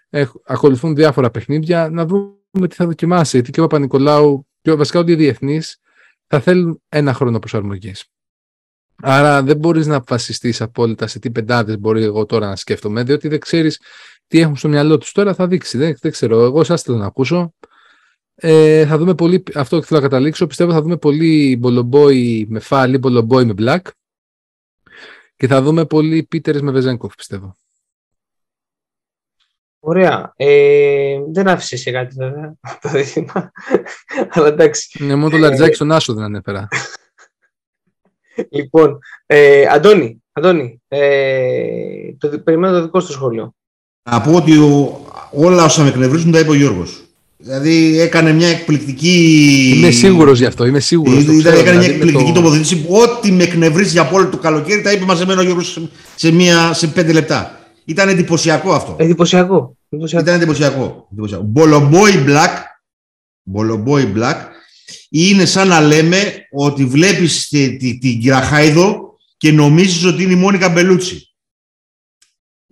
έχ, 0.09 0.31
ακολουθούν 0.45 0.95
διάφορα 0.95 1.31
παιχνίδια 1.31 1.89
να 1.89 2.05
δούμε 2.05 2.67
τι 2.67 2.75
θα 2.75 2.85
δοκιμάσει. 2.85 3.35
Γιατί 3.35 3.51
και 3.51 3.59
ο 3.59 3.63
Παπα-Νικολάου 3.63 4.47
και 4.61 4.73
βασικά 4.73 4.99
όλοι 4.99 5.11
οι 5.11 5.15
διεθνείς 5.15 5.79
θα 6.27 6.39
θέλουν 6.39 6.81
ένα 6.89 7.13
χρόνο 7.13 7.39
προσαρμογής. 7.39 8.12
Άρα 8.95 9.43
δεν 9.43 9.57
μπορείς 9.57 9.87
να 9.87 10.03
βασιστεί 10.07 10.53
απόλυτα 10.59 11.07
σε 11.07 11.19
τι 11.19 11.31
πεντάδες 11.31 11.79
μπορεί 11.79 12.03
εγώ 12.03 12.25
τώρα 12.25 12.47
να 12.47 12.55
σκέφτομαι, 12.55 13.03
διότι 13.03 13.27
δεν 13.27 13.39
ξέρεις 13.39 13.81
τι 14.27 14.39
έχουν 14.39 14.55
στο 14.55 14.67
μυαλό 14.67 14.97
τους. 14.97 15.11
Τώρα 15.11 15.33
θα 15.33 15.47
δείξει. 15.47 15.77
Δεν, 15.77 15.97
δεν 16.01 16.11
ξέρω. 16.11 16.43
Εγώ 16.43 16.63
σας 16.63 16.81
θέλω 16.81 16.97
να 16.97 17.05
ακούσω. 17.05 17.53
Ε, 18.35 18.85
θα 18.85 18.97
δούμε 18.97 19.15
πολύ, 19.15 19.43
αυτό 19.55 19.81
θέλω 19.81 19.99
να 19.99 20.07
καταλήξω. 20.07 20.47
Πιστεύω 20.47 20.71
θα 20.71 20.81
δούμε 20.81 20.97
πολύ 20.97 21.57
μπολομπόι 21.59 22.45
με 22.49 22.59
φάλι, 22.59 22.97
μπολομπόι 22.97 23.45
με 23.45 23.53
black. 23.57 23.81
Και 25.35 25.47
θα 25.47 25.61
δούμε 25.61 25.85
πολύ 25.85 26.23
Πίτερ 26.23 26.63
με 26.63 26.71
Βεζέγκοφ, 26.71 27.15
πιστεύω. 27.15 27.55
Ωραία. 29.79 30.33
Ε, 30.35 31.19
δεν 31.31 31.47
άφησες 31.47 31.81
σε 31.81 31.91
κάτι 31.91 32.15
βέβαια 32.15 32.55
το 32.81 32.89
δίδυμα. 32.89 33.51
Αλλά 34.33 34.47
εντάξει. 34.47 35.03
Ναι, 35.03 35.15
μόνο 35.15 35.29
το 35.29 35.37
Λαριτζάκι 35.37 35.75
στον 35.75 35.91
Άσο 35.91 36.13
δεν 36.13 36.23
ανέφερα. 36.23 36.67
λοιπόν, 38.49 38.99
ε, 39.25 39.65
Αντώνη, 39.65 40.23
Αντώνη 40.31 40.81
ε, 40.87 42.13
το, 42.17 42.39
περιμένω 42.43 42.77
το 42.77 42.81
δικό 42.81 42.99
σου 42.99 43.11
σχόλιο. 43.11 43.53
Να 44.09 44.21
πω 44.21 44.35
ότι 44.35 44.57
ο, 44.57 45.01
όλα 45.31 45.63
όσα 45.63 45.81
με 45.81 45.89
εκνευρίζουν 45.89 46.31
τα 46.31 46.39
είπε 46.39 46.49
ο 46.49 46.53
Γιώργος. 46.53 47.03
Δηλαδή 47.37 47.99
έκανε 47.99 48.31
μια 48.31 48.47
εκπληκτική. 48.47 49.73
Είμαι 49.75 49.91
σίγουρος 49.91 50.39
γι' 50.39 50.45
αυτό. 50.45 50.65
Είμαι 50.65 50.79
σίγουρος. 50.79 51.23
Δηλαδή, 51.23 51.39
έκανε 51.39 51.61
δηλαδή, 51.61 51.77
μια 51.77 51.95
εκπληκτική 51.95 52.31
το... 52.31 52.41
τοποθέτηση 52.41 52.81
που 52.81 52.95
ό,τι 52.95 53.31
με 53.31 53.43
εκνευρίζει 53.43 53.91
για 53.91 54.09
όλο 54.13 54.27
το 54.27 54.37
καλοκαίρι 54.37 54.81
τα 54.81 54.91
είπε 54.91 55.05
μαζεμένο 55.05 55.41
ο 55.41 55.43
Γιώργος 55.43 55.81
σε, 56.15 56.31
μια, 56.31 56.73
σε 56.73 56.87
πέντε 56.87 57.11
λεπτά. 57.11 57.59
Ήταν 57.85 58.09
εντυπωσιακό 58.09 58.73
αυτό. 58.73 58.95
Εντυπωσιακό. 58.99 59.77
εντυπωσιακό. 59.89 60.23
Ήταν 60.23 60.35
εντυπωσιακό. 60.35 61.07
εντυπωσιακό. 61.11 61.43
Μπολομπόι 61.43 62.23
Black. 62.27 62.61
Μπολομπόι 63.43 64.13
Black. 64.15 64.35
Είναι 65.15 65.45
σαν 65.45 65.67
να 65.67 65.81
λέμε 65.81 66.47
ότι 66.51 66.85
βλέπεις 66.85 67.47
τη- 67.47 67.77
τη- 67.77 67.97
την 67.97 68.19
Κυραχάιδο 68.19 69.15
και 69.37 69.51
νομίζεις 69.51 70.03
ότι 70.05 70.23
είναι 70.23 70.31
η 70.33 70.35
Μόνικα 70.35 70.69
Μπελούτσι. 70.69 71.35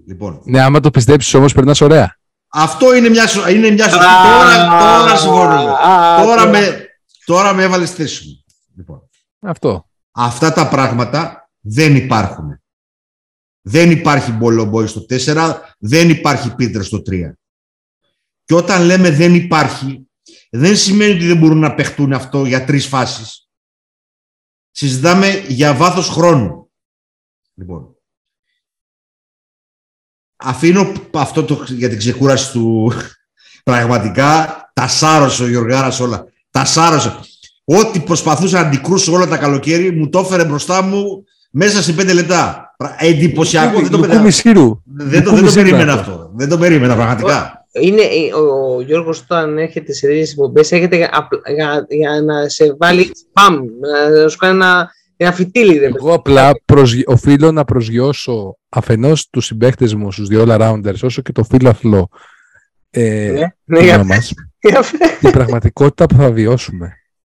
Λοιπόν, 0.07 0.41
Ναι, 0.45 0.61
άμα 0.61 0.79
το 0.79 0.89
πιστέψεις 0.91 1.33
όμως, 1.33 1.53
περνάς 1.53 1.81
ωραία. 1.81 2.17
αυτό 2.47 2.95
είναι 2.95 3.09
μια, 3.09 3.27
σο- 3.27 3.47
είναι 3.49 3.69
μια 3.69 3.89
σωστή. 3.89 4.05
Α, 4.05 4.23
Τώρα, 4.23 4.67
τώρα 4.99 5.17
συμφωνούμε. 5.17 5.71
α, 5.71 6.17
Τώρα 6.23 6.35
τώρα. 6.45 6.47
με, 6.49 6.87
τώρα 7.25 7.53
με 7.53 7.63
έβαλες 7.63 7.89
στη 7.89 8.01
θέση 8.01 8.27
μου. 8.27 8.43
Λοιπόν, 8.77 9.09
Αυτό. 9.39 9.89
αυτά 10.11 10.53
τα 10.53 10.67
πράγματα 10.67 11.49
δεν 11.59 11.95
υπάρχουν. 11.95 12.55
Δεν 13.61 13.91
υπάρχει 13.91 14.31
Μπολομπόι 14.31 14.87
στο 14.87 15.05
4, 15.09 15.75
δεν 15.79 16.09
υπάρχει 16.09 16.55
Πίτρε 16.55 16.83
στο 16.83 17.01
3. 17.01 17.33
Και 18.43 18.53
όταν 18.55 18.83
λέμε 18.83 19.11
δεν 19.11 19.35
υπάρχει, 19.35 20.10
δεν 20.53 20.77
σημαίνει 20.77 21.11
ότι 21.11 21.27
δεν 21.27 21.37
μπορούν 21.37 21.59
να 21.59 21.73
παιχτούν 21.75 22.13
αυτό 22.13 22.45
για 22.45 22.65
τρεις 22.65 22.85
φάσεις. 22.87 23.49
Συζητάμε 24.71 25.43
για 25.47 25.73
βάθος 25.73 26.09
χρόνου. 26.09 26.71
Λοιπόν, 27.53 27.95
αφήνω 30.35 30.91
αυτό 31.13 31.43
το, 31.43 31.63
για 31.67 31.89
την 31.89 31.97
ξεκούραση 31.97 32.51
του 32.51 32.91
πραγματικά 33.63 34.55
τα 34.73 34.87
σάρωσε 34.87 35.43
ο 35.43 35.47
Γιωργάρας 35.47 35.99
όλα. 35.99 36.25
Τα 36.49 36.65
σάρωσε. 36.65 37.19
Ό,τι 37.63 37.99
προσπαθούσα 37.99 38.61
να 38.61 38.67
αντικρούσω 38.67 39.13
όλα 39.13 39.27
τα 39.27 39.37
καλοκαίρι 39.37 39.91
μου 39.91 40.09
το 40.09 40.19
έφερε 40.19 40.45
μπροστά 40.45 40.81
μου 40.81 41.23
μέσα 41.51 41.81
σε 41.81 41.93
πέντε 41.93 42.13
λεπτά. 42.13 42.73
Πρα- 42.77 42.95
Εντυπωσιακό. 42.99 43.79
Δεν 43.81 43.89
το, 43.91 43.97
Λουκούμι 43.97 44.31
Σύρου. 44.31 44.81
δεν 44.85 45.05
το, 45.07 45.09
δεν 45.09 45.23
Λουκούμι 45.23 45.41
το 45.41 45.49
Σύρου 45.49 45.63
περίμενα 45.63 45.93
αυτό. 45.93 46.11
αυτό. 46.11 46.31
Δεν 46.35 46.49
το 46.49 46.57
περίμενα 46.57 46.95
πραγματικά. 46.95 47.60
Είναι, 47.71 48.01
ε, 48.01 48.33
ο, 48.33 48.75
ο 48.75 48.81
Γιώργος 48.81 49.19
όταν 49.21 49.57
έρχεται 49.57 49.93
σε 49.93 50.07
τέτοιες 50.07 50.31
εκπομπές 50.31 50.71
έρχεται 50.71 50.95
για, 50.95 51.09
απλ- 51.13 51.49
για, 51.49 51.85
για 51.89 52.21
να 52.21 52.49
σε 52.49 52.75
βάλει 52.79 53.11
σπαμ, 53.15 53.59
να 54.23 54.27
σου 54.29 54.37
κάνει 54.37 54.55
ένα, 54.55 54.89
ένα 55.17 55.31
φυτίλι. 55.31 55.73
ρε 55.73 55.79
παιδί. 55.79 55.93
Εγώ 55.97 56.13
απλά 56.13 56.51
προσγει... 56.65 57.03
οφείλω 57.05 57.51
να 57.51 57.63
προσγειώσω 57.65 58.57
αφενός 58.69 59.29
τους 59.29 59.45
συμπαίχτες 59.45 59.93
μου, 59.93 60.11
στους 60.11 60.27
δύο 60.27 60.45
all-rounders, 60.47 60.99
όσο 61.03 61.21
και 61.21 61.31
το 61.31 61.43
φίλαθλο 61.43 62.09
ε, 62.89 63.31
Ναι, 63.31 63.77
ναι, 63.79 63.83
για 63.83 64.03
μας, 64.03 64.33
για 64.69 64.79
πες. 64.79 65.17
την 65.19 65.31
πραγματικότητα 65.31 66.05
που 66.05 66.15
θα 66.15 66.31
βιώσουμε. 66.31 66.93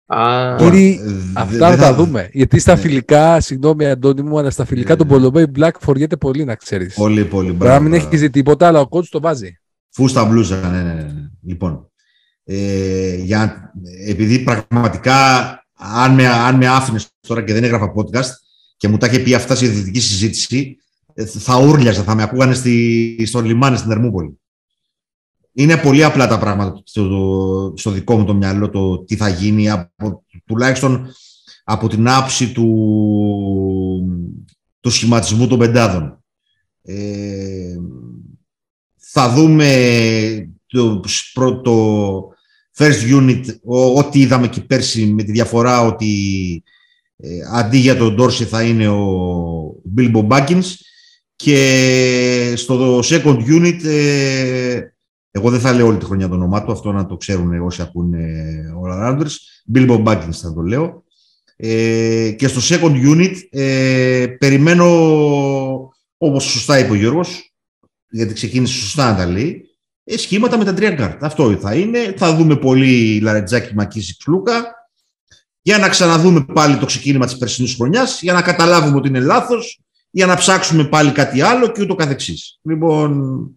Α, 0.08 0.56
Κύριοι, 0.58 1.00
Ε, 1.02 1.06
δε- 1.06 1.40
Αυτά 1.42 1.70
δεν 1.70 1.78
θα 1.78 1.84
τα 1.84 1.94
δούμε. 1.94 2.30
Γιατί 2.32 2.60
στα 2.60 2.74
Ναι. 2.76 2.80
φιλικά, 2.80 3.40
συγγνώμη 3.40 3.86
Αντώνη 3.86 4.22
μου, 4.22 4.40
αλλά 4.40 4.50
στα 4.50 4.66
φιλικά 4.66 4.90
Ναι, 4.92 4.96
τον 4.98 5.08
ναι. 5.08 5.14
Πολομπέι 5.14 5.52
Black 5.60 5.72
φοριέται 5.80 6.18
πολύ 6.18 6.44
να 6.46 6.56
ξέρεις. 6.56 6.94
Πολύ, 6.96 7.26
πολύ. 7.26 7.46
Μπορεί 7.52 7.58
να 7.58 7.66
Μπράβο, 7.66 7.82
μην 7.82 7.90
μπράβο. 7.92 8.06
έχει 8.08 8.16
ζητήσει 8.18 8.30
τίποτα, 8.32 8.68
αλλά 8.68 8.80
ο 8.80 8.88
coach 8.90 9.06
το 9.10 9.20
βάζει. 9.22 9.60
Φούστα 9.96 10.26
μπλούζα, 10.26 10.70
ναι, 10.70 10.82
ναι, 10.84 10.94
ναι. 10.94 11.30
Λοιπόν, 11.42 11.92
ε, 12.44 13.16
για, 13.16 13.72
επειδή 14.06 14.40
πραγματικά 14.40 15.16
αν 15.74 16.14
με, 16.14 16.28
αν 16.28 16.56
με 16.56 16.68
άφηνες 16.68 17.10
τώρα 17.28 17.44
και 17.44 17.54
δεν 17.54 17.64
έγραφα 17.64 17.94
podcast 17.96 18.30
και 18.78 18.88
μου 18.88 18.98
τα 18.98 19.08
είχε 19.08 19.20
πει 19.20 19.34
αυτά 19.34 19.56
σε 19.56 19.68
δυτική 19.68 20.00
συζήτηση, 20.00 20.78
ε, 21.14 21.26
θα 21.26 21.60
ούρλιαζα, 21.60 22.04
θα 22.04 22.16
με 22.16 22.24
ακούγανε 22.24 22.54
στη, 22.54 23.24
στο 23.26 23.42
λιμάνι 23.42 23.78
στην 23.78 23.92
Ερμούπολη. 23.92 24.40
Είναι 25.52 25.78
πολύ 25.78 26.04
απλά 26.04 26.28
τα 26.28 26.40
πράγματα 26.40 26.82
στο, 26.86 27.08
το- 27.08 27.74
στο 27.78 27.92
δικό 27.92 28.18
μου 28.18 28.26
το 28.26 28.34
μυαλό, 28.34 28.70
το 28.70 29.04
τι 29.04 29.16
θα 29.16 29.30
γίνει, 29.30 29.70
από, 29.70 30.24
τουλάχιστον 30.46 31.08
από 31.64 31.88
την 31.88 32.08
άψη 32.08 32.52
του, 32.52 32.68
του 34.80 34.90
σχηματισμού 34.90 35.48
των 35.48 35.60
πεντάδων. 35.60 36.24
Ε, 36.82 37.76
θα 39.18 39.30
δούμε 39.34 40.50
το 40.68 41.02
πρώτο 41.34 42.28
first 42.78 43.20
unit, 43.20 43.42
ο- 43.64 43.98
ό,τι 43.98 44.20
είδαμε 44.20 44.48
και 44.48 44.62
πέρσι 44.62 45.06
με 45.06 45.24
τη 45.24 45.32
διαφορά 45.32 45.82
ότι 45.82 46.64
ε, 47.18 47.28
αντί 47.54 47.78
για 47.78 47.98
τον 47.98 48.18
Dorsey 48.20 48.44
θα 48.44 48.64
είναι 48.64 48.88
ο 48.88 49.06
Bilbo 49.98 50.28
Baggins 50.28 50.64
και 51.36 52.54
στο 52.56 53.00
second 53.00 53.38
unit 53.48 53.84
ε, 53.84 54.80
εγώ 55.32 55.50
δεν 55.50 55.60
θα 55.60 55.74
λέω 55.74 55.88
όλη 55.88 55.98
τη 55.98 56.06
χρονιά 56.06 56.28
το 56.28 56.36
όνομά 56.36 56.64
του, 56.64 56.72
αυτό 56.72 56.92
να 56.92 57.06
το 57.06 57.18
ξέρουν 57.18 57.62
όσοι 57.62 57.82
ακούνε 57.82 58.44
all 58.84 58.92
arounders. 58.94 59.34
Bilbo 59.76 60.04
Baggins 60.04 60.32
θα 60.42 60.54
το 60.54 60.62
λέω. 60.62 61.04
Ε, 61.58 62.32
και 62.38 62.48
στο 62.48 62.62
second 62.76 63.16
unit 63.16 63.36
ε, 63.50 64.26
περιμένω, 64.40 64.86
όπως 66.18 66.44
σωστά 66.44 66.80
είπε 66.80 66.92
ο 66.92 66.96
Γιώργος, 66.96 67.55
γιατί 68.10 68.34
ξεκίνησε 68.34 68.74
σωστά 68.74 69.12
να 69.12 69.18
τα 69.18 69.26
λέει, 69.26 69.66
ε, 70.04 70.18
σχήματα 70.18 70.58
με 70.58 70.64
τα 70.64 70.74
τρία 70.74 70.92
γκάρτ. 70.92 71.24
Αυτό 71.24 71.58
θα 71.58 71.76
είναι. 71.76 72.14
Θα 72.18 72.36
δούμε 72.36 72.58
πολύ 72.58 73.20
Λαρεντζάκη 73.20 73.74
ΜακΚίσικ 73.74 74.18
Σλούκα 74.18 74.76
για 75.62 75.78
να 75.78 75.90
ξαναδούμε 75.90 76.46
πάλι 76.54 76.78
το 76.78 76.86
ξεκίνημα 76.86 77.26
της 77.26 77.38
περσινής 77.38 77.76
χρονιάς, 77.76 78.22
για 78.22 78.34
να 78.34 78.42
καταλάβουμε 78.42 78.98
ότι 78.98 79.08
είναι 79.08 79.20
λάθος, 79.20 79.82
για 80.10 80.26
να 80.26 80.36
ψάξουμε 80.36 80.88
πάλι 80.88 81.12
κάτι 81.12 81.42
άλλο 81.42 81.72
και 81.72 81.82
ούτω 81.82 81.96
καθεξής. 81.96 82.60
Λοιπόν, 82.62 83.50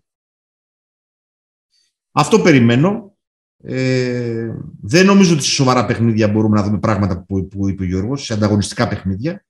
αυτό 2.12 2.40
περιμένω. 2.40 3.16
Ε, 3.62 4.54
δεν 4.82 5.06
νομίζω 5.06 5.34
ότι 5.34 5.42
σε 5.42 5.50
σοβαρά 5.50 5.86
παιχνίδια 5.86 6.28
μπορούμε 6.28 6.56
να 6.56 6.62
δούμε 6.62 6.78
πράγματα 6.78 7.24
που, 7.24 7.48
που 7.48 7.68
είπε 7.68 7.82
ο 7.82 7.86
Γιώργος, 7.86 8.24
σε 8.24 8.32
ανταγωνιστικά 8.32 8.88
παιχνίδια. 8.88 9.44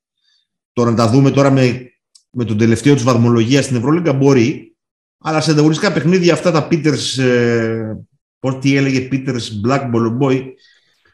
Τώρα 0.73 0.91
να 0.91 0.97
τα 0.97 1.09
δούμε 1.09 1.31
τώρα 1.31 1.51
με, 1.51 1.93
με 2.31 2.45
τον 2.45 2.59
τελευταίο 2.59 2.95
της 2.95 3.03
βαθμολογίας 3.03 3.65
στην 3.65 3.77
Ευρωλίγκα 3.77 4.13
μπορεί, 4.13 4.77
αλλά 5.21 5.41
σε 5.41 5.51
ανταγωνιστικά 5.51 5.93
παιχνίδια 5.93 6.33
αυτά 6.33 6.51
τα 6.51 6.69
Peters, 6.71 7.23
ε, 7.23 7.97
πώς 8.39 8.59
τι 8.61 8.77
έλεγε 8.77 9.09
Peters 9.13 9.69
Black 9.69 9.81
Ball 9.81 10.19
Boy, 10.21 10.43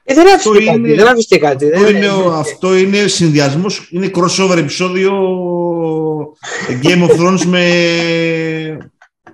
ε, 0.06 0.14
δεν 0.14 0.26
άφησε 0.26 0.49
αυτό 0.49 0.50
κάτι, 0.50 0.64
είναι- 0.78 0.94
δεν 0.94 1.06
άφησε 1.08 1.38
κάτι. 1.38 1.73
αυτό 1.73 1.84
δεν- 1.87 1.96
είναι, 1.96 2.08
ο- 2.08 2.32
αυτό 2.32 2.76
είναι 2.76 3.06
συνδυασμός, 3.06 3.88
είναι 3.90 4.11
crossover 4.14 4.56
επεισόδιο 4.56 5.12
Game 6.82 7.08
of 7.08 7.11
Thrones 7.20 7.40
με 7.46 7.64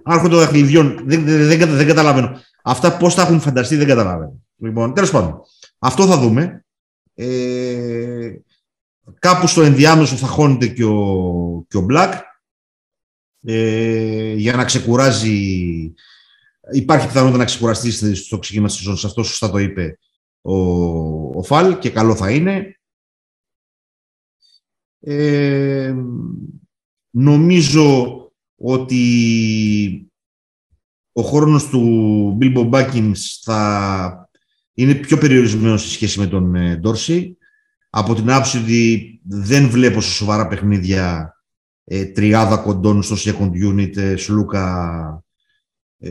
Άρχοντο 0.02 0.36
Δαχτυλιδιών. 0.38 1.00
Δεν, 1.04 1.24
δεν, 1.24 1.46
δεν, 1.46 1.58
κατα- 1.58 1.72
δεν 1.72 1.86
καταλαβαίνω. 1.86 2.40
Αυτά 2.62 2.96
πώς 2.96 3.14
τα 3.14 3.22
έχουν 3.22 3.40
φανταστεί 3.40 3.76
δεν 3.76 3.86
καταλαβαίνω. 3.86 4.40
Λοιπόν, 4.56 4.94
τέλος 4.94 5.10
πάντων. 5.10 5.40
Αυτό 5.78 6.06
θα 6.06 6.18
δούμε. 6.18 6.64
Ε, 7.14 8.30
κάπου 9.18 9.46
στο 9.46 9.62
ενδιάμεσο 9.62 10.16
θα 10.16 10.26
χώνεται 10.26 10.66
και 10.66 10.84
ο, 10.84 11.04
και 11.68 11.76
ο 11.76 11.86
Black 11.90 12.10
ε, 13.44 14.32
για 14.32 14.56
να 14.56 14.64
ξεκουράζει 14.64 15.38
υπάρχει 16.72 17.06
πιθανότητα 17.06 17.38
να 17.38 17.44
ξεκουραστεί 17.44 17.90
στη- 17.90 18.14
στο 18.14 18.38
ξεκίνημα 18.38 18.68
της 18.68 18.76
σεζόν 18.76 18.92
αυτό 19.04 19.22
σωστά 19.22 19.50
το 19.50 19.58
είπε 19.58 19.98
ο, 20.40 20.54
ο 21.38 21.42
Φαλ 21.42 21.78
και 21.78 21.90
καλό 21.90 22.14
θα 22.14 22.30
είναι. 22.30 22.74
Ε, 25.00 25.94
νομίζω 27.10 28.16
ότι 28.56 30.12
ο 31.12 31.22
χρόνος 31.22 31.68
του 31.68 32.38
Bilbo 32.40 32.70
Baggins 32.70 33.16
θα 33.42 34.30
είναι 34.74 34.94
πιο 34.94 35.18
περιορισμένος 35.18 35.82
σε 35.82 35.88
σχέση 35.90 36.18
με 36.18 36.26
τον 36.26 36.54
ε, 36.54 36.80
Dorsey. 36.84 37.32
Από 37.90 38.14
την 38.14 38.30
άποψη 38.30 38.58
ότι 38.58 39.20
δεν 39.24 39.68
βλέπω 39.68 40.00
σε 40.00 40.10
σοβαρά 40.10 40.48
παιχνίδια 40.48 41.34
ε, 41.92 42.04
τριάδα 42.04 42.56
κοντών 42.56 43.02
στο 43.02 43.16
second 43.18 43.50
unit 43.50 43.96
ε, 43.96 44.16
Σλούκα 44.16 45.24
ε, 45.98 46.10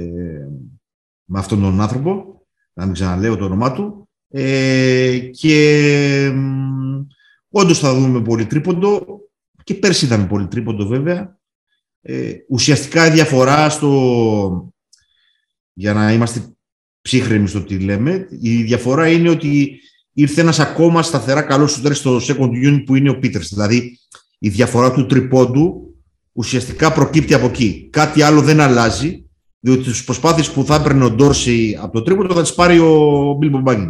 με 1.26 1.40
αυτόν 1.40 1.62
τον 1.62 1.82
άνθρωπο 1.82 2.46
να 2.74 2.86
μην 2.86 2.94
ξαναλέω 2.94 3.38
το 3.38 3.46
όνομά 3.46 3.72
του. 3.72 4.10
Ε, 4.30 5.18
και 5.20 6.32
μ, 6.36 7.06
όντως 7.50 7.80
θα 7.80 7.94
δούμε 7.94 8.22
πολύ 8.22 8.46
τρίποντο 8.46 9.20
και 9.64 9.74
πέρσι 9.74 10.06
είδαμε 10.06 10.28
πολύ 10.28 10.48
τρίποντο 10.48 10.88
βέβαια. 10.88 11.40
Ε, 12.02 12.34
ουσιαστικά 12.50 13.08
η 13.08 13.12
διαφορά 13.12 13.70
στο 13.70 14.74
για 15.74 15.94
να 15.94 16.14
είμαστε 16.14 16.56
ψύχρεμοι 17.02 17.48
στο 17.48 17.64
τι 17.64 17.80
λέμε 17.80 18.28
η 18.42 18.64
διαφορά 18.64 19.08
είναι 19.08 19.30
ότι 19.30 19.80
ήρθε 20.14 20.42
ένας 20.42 20.60
ακόμα 20.60 21.04
σταθερά 21.04 21.42
καλός 21.42 21.72
σούτερ 21.72 21.94
στο 21.94 22.18
second 22.18 22.50
unit 22.50 22.84
που 22.86 22.96
είναι 22.96 23.10
ο 23.10 23.20
Peters. 23.24 23.48
Δηλαδή 23.50 24.00
η 24.40 24.50
διαφορά 24.50 24.92
του 24.92 25.06
τριπόντου 25.06 25.96
ουσιαστικά 26.32 26.94
προκύπτει 26.94 27.34
από 27.34 27.46
εκεί 27.46 27.90
κάτι 27.92 28.22
άλλο 28.22 28.42
δεν 28.42 28.60
αλλάζει 28.60 29.30
διότι 29.60 29.84
τις 29.84 30.04
προσπάθειες 30.04 30.52
που 30.52 30.66
θα 30.66 30.76
έπαιρνε 30.76 31.04
ο 31.04 31.12
Ντόρσι 31.12 31.78
από 31.82 31.94
το 31.94 32.02
τρίποντο 32.02 32.34
θα 32.34 32.42
τις 32.42 32.54
πάρει 32.54 32.80
ο 32.80 33.38
Bilbo 33.42 33.64
Baggins. 33.64 33.90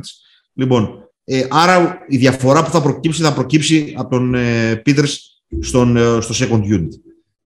Λοιπόν, 0.54 1.10
ε, 1.24 1.48
άρα 1.50 1.98
η 2.08 2.18
διαφορά 2.18 2.64
που 2.64 2.70
θα 2.70 2.82
προκύψει 2.82 3.22
θα 3.22 3.34
προκύψει 3.34 3.94
από 3.98 4.10
τον 4.10 4.36
ε, 4.36 4.82
Peters 4.86 5.14
στον, 5.60 5.98
ε, 5.98 6.22
στο 6.22 6.46
second 6.46 6.62
unit. 6.62 6.90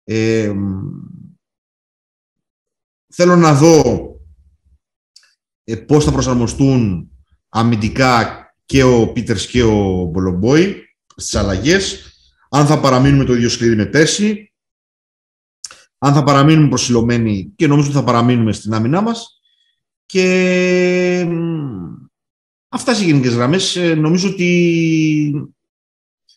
Ε, 0.04 0.54
θέλω 3.14 3.36
να 3.36 3.54
δω 3.54 4.04
ε, 5.64 5.76
πώς 5.76 6.06
θα 6.06 6.12
προσαρμοστούν 6.12 7.10
αμυντικά 7.50 8.44
και 8.66 8.84
ο 8.84 9.04
Peters 9.04 9.40
και 9.40 9.64
ο 9.64 10.04
Μπολομπόη 10.04 10.76
στις 11.16 11.36
αλλαγές, 11.36 12.09
αν 12.50 12.66
θα 12.66 12.80
παραμείνουμε 12.80 13.24
το 13.24 13.34
ίδιο 13.34 13.50
σκληρή 13.50 13.76
με 13.76 13.86
πέρσι, 13.86 14.54
αν 15.98 16.14
θα 16.14 16.24
παραμείνουμε 16.24 16.68
προσιλωμένοι 16.68 17.52
και 17.56 17.68
νομίζω 17.68 17.88
ότι 17.88 17.98
θα 17.98 18.04
παραμείνουμε 18.04 18.52
στην 18.52 18.74
άμυνά 18.74 19.02
μας 19.02 19.42
και 20.06 21.26
μ, 21.28 21.80
Αυτά 22.70 22.94
σε 22.94 23.06
γενικές 23.06 23.34
γραμμές. 23.34 23.76
Ε, 23.76 23.96
νομίζω 23.96 24.30
ότι 24.30 25.50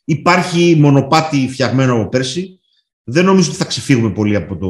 υπάρχει 0.05 0.77
μονοπάτι 0.79 1.49
φτιαγμένο 1.49 1.95
από 1.95 2.09
πέρσι. 2.09 2.61
Δεν 3.05 3.25
νομίζω 3.25 3.49
ότι 3.49 3.59
θα 3.59 3.65
ξεφύγουμε 3.65 4.11
πολύ 4.13 4.37
από 4.37 4.57
το 4.57 4.69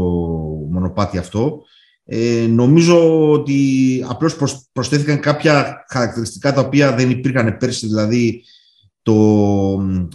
μονοπάτι 0.70 1.18
αυτό. 1.18 1.62
Ε, 2.04 2.46
νομίζω 2.48 3.30
ότι 3.30 4.04
απλώς 4.08 4.36
προσθέθηκαν 4.72 5.20
κάποια 5.20 5.84
χαρακτηριστικά 5.88 6.52
τα 6.52 6.60
οποία 6.60 6.94
δεν 6.94 7.10
υπήρχαν 7.10 7.56
πέρσι, 7.56 7.86
δηλαδή 7.86 8.44
το 9.02 9.14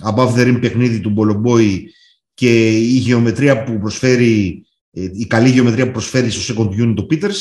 above 0.02 0.34
the 0.36 0.48
rim 0.48 0.58
παιχνίδι 0.62 1.00
του 1.00 1.10
Μπολομπόη 1.10 1.92
και 2.34 2.78
η 2.78 2.98
γεωμετρία 2.98 3.64
που 3.64 3.80
προσφέρει, 3.80 4.66
ε, 4.92 5.10
η 5.14 5.28
καλή 5.28 5.50
γεωμετρία 5.50 5.86
που 5.86 5.92
προσφέρει 5.92 6.30
στο 6.30 6.54
second 6.54 6.70
unit 6.70 6.94
το 6.96 7.08
Peters. 7.10 7.36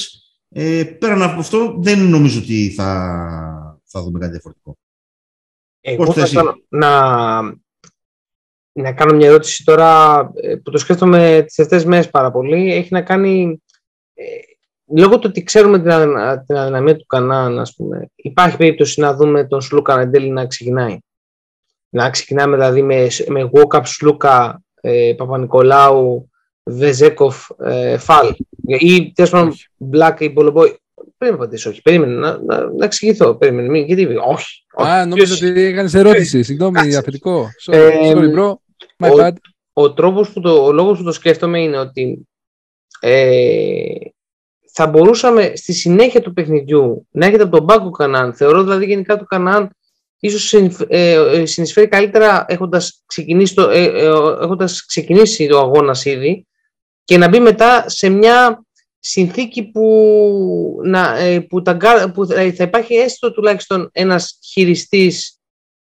Ε, 0.48 0.84
πέραν 0.84 1.22
από 1.22 1.40
αυτό 1.40 1.76
δεν 1.78 2.08
νομίζω 2.08 2.40
ότι 2.40 2.70
θα, 2.70 3.80
θα 3.84 4.02
δούμε 4.02 4.18
κάτι 4.18 4.30
διαφορετικό. 4.30 4.76
Εγώ 5.80 6.12
θα 6.12 6.56
να, 6.68 7.40
να 8.72 8.92
κάνω 8.92 9.14
μια 9.14 9.26
ερώτηση 9.26 9.64
τώρα 9.64 10.20
ε, 10.34 10.56
που 10.56 10.70
το 10.70 10.78
σκέφτομαι 10.78 11.42
τις 11.46 11.54
τελευταίες 11.54 11.84
μέρες 11.84 12.10
πάρα 12.10 12.30
πολύ. 12.30 12.72
Έχει 12.72 12.88
να 12.92 13.02
κάνει, 13.02 13.62
ε, 14.14 14.24
λόγω 14.96 15.18
του 15.18 15.26
ότι 15.28 15.42
ξέρουμε 15.42 15.78
την, 15.78 15.90
την 16.46 16.56
αδυναμία 16.56 16.96
του 16.96 17.06
Κανάν, 17.06 17.58
ας 17.58 17.74
πούμε, 17.74 18.10
υπάρχει 18.14 18.56
περίπτωση 18.56 19.00
να 19.00 19.14
δούμε 19.14 19.46
τον 19.46 19.60
Σλούκα 19.60 19.96
Νεντέλη 19.96 20.30
να 20.30 20.46
ξεκινάει. 20.46 20.98
Να 21.96 22.10
ξεκινάμε 22.10 22.56
δηλαδή 22.56 22.82
με, 22.82 23.06
με 23.26 23.50
walk-up 23.52 23.80
Σλούκα, 23.84 24.62
ε, 24.80 25.14
Παπα-Νικολάου, 25.16 26.30
Βεζέκοφ, 26.62 27.48
ε, 27.64 27.98
Φαλ. 27.98 28.34
Ή 28.66 29.12
τέλος 29.12 29.30
πάντων 29.30 29.54
Black 29.92 30.14
ή 30.18 30.28
Μπολομπόι. 30.28 30.78
Πρέπει 31.18 31.36
να 31.36 31.42
απαντήσω, 31.42 31.70
όχι. 31.70 31.82
Περίμενε 31.82 32.14
να, 32.14 32.38
να, 32.42 32.70
να 32.70 32.84
εξηγηθώ. 32.84 33.34
Περίμενε, 33.34 33.78
γιατί, 33.78 34.08
όχι. 34.26 34.64
Α, 34.76 35.06
νόμιζα 35.06 35.34
ότι 35.34 35.60
έκανες 35.60 35.94
ερώτηση. 35.94 36.42
Συγγνώμη, 36.42 36.96
αφεντικό. 36.96 37.48
Sorry, 37.70 38.12
sorry, 38.12 38.34
bro. 38.36 38.54
My 38.98 39.10
bad. 39.20 39.32
Ο, 39.72 39.92
τρόπος 39.92 40.32
που 40.32 40.40
το, 40.40 40.64
ο 40.64 40.72
λόγος 40.72 40.98
που 40.98 41.04
το 41.04 41.12
σκέφτομαι 41.12 41.60
είναι 41.60 41.78
ότι 41.78 42.28
ε, 43.00 43.84
θα 44.72 44.86
μπορούσαμε 44.86 45.52
στη 45.54 45.72
συνέχεια 45.72 46.22
του 46.22 46.32
παιχνιδιού 46.32 47.06
να 47.10 47.26
έχετε 47.26 47.42
από 47.42 47.56
τον 47.56 47.64
Μπάκο 47.64 47.90
Κανάν. 47.90 48.34
Θεωρώ 48.34 48.62
δηλαδή 48.62 48.84
γενικά 48.84 49.18
το 49.18 49.24
Κανάν 49.24 49.70
ίσως 50.20 50.52
ε, 50.52 50.70
ε, 50.88 51.46
συνεισφέρει 51.46 51.88
καλύτερα 51.88 52.44
έχοντας 52.48 53.02
ξεκινήσει, 53.06 53.54
το, 53.54 53.70
ε, 53.70 53.84
έχοντας 54.40 54.86
ξεκινήσει 54.86 55.46
το 55.46 55.58
αγώνας 55.58 56.04
ήδη 56.04 56.46
και 57.04 57.18
να 57.18 57.28
μπει 57.28 57.40
μετά 57.40 57.88
σε 57.88 58.08
μια 58.08 58.64
συνθήκη 58.98 59.62
που, 59.62 60.80
να, 60.84 61.14
που, 61.48 61.62
τα, 61.62 61.76
που 62.14 62.26
θα 62.26 62.42
υπάρχει 62.42 62.94
έστω 62.94 63.32
τουλάχιστον 63.32 63.88
ένας 63.92 64.38
χειριστής 64.52 65.36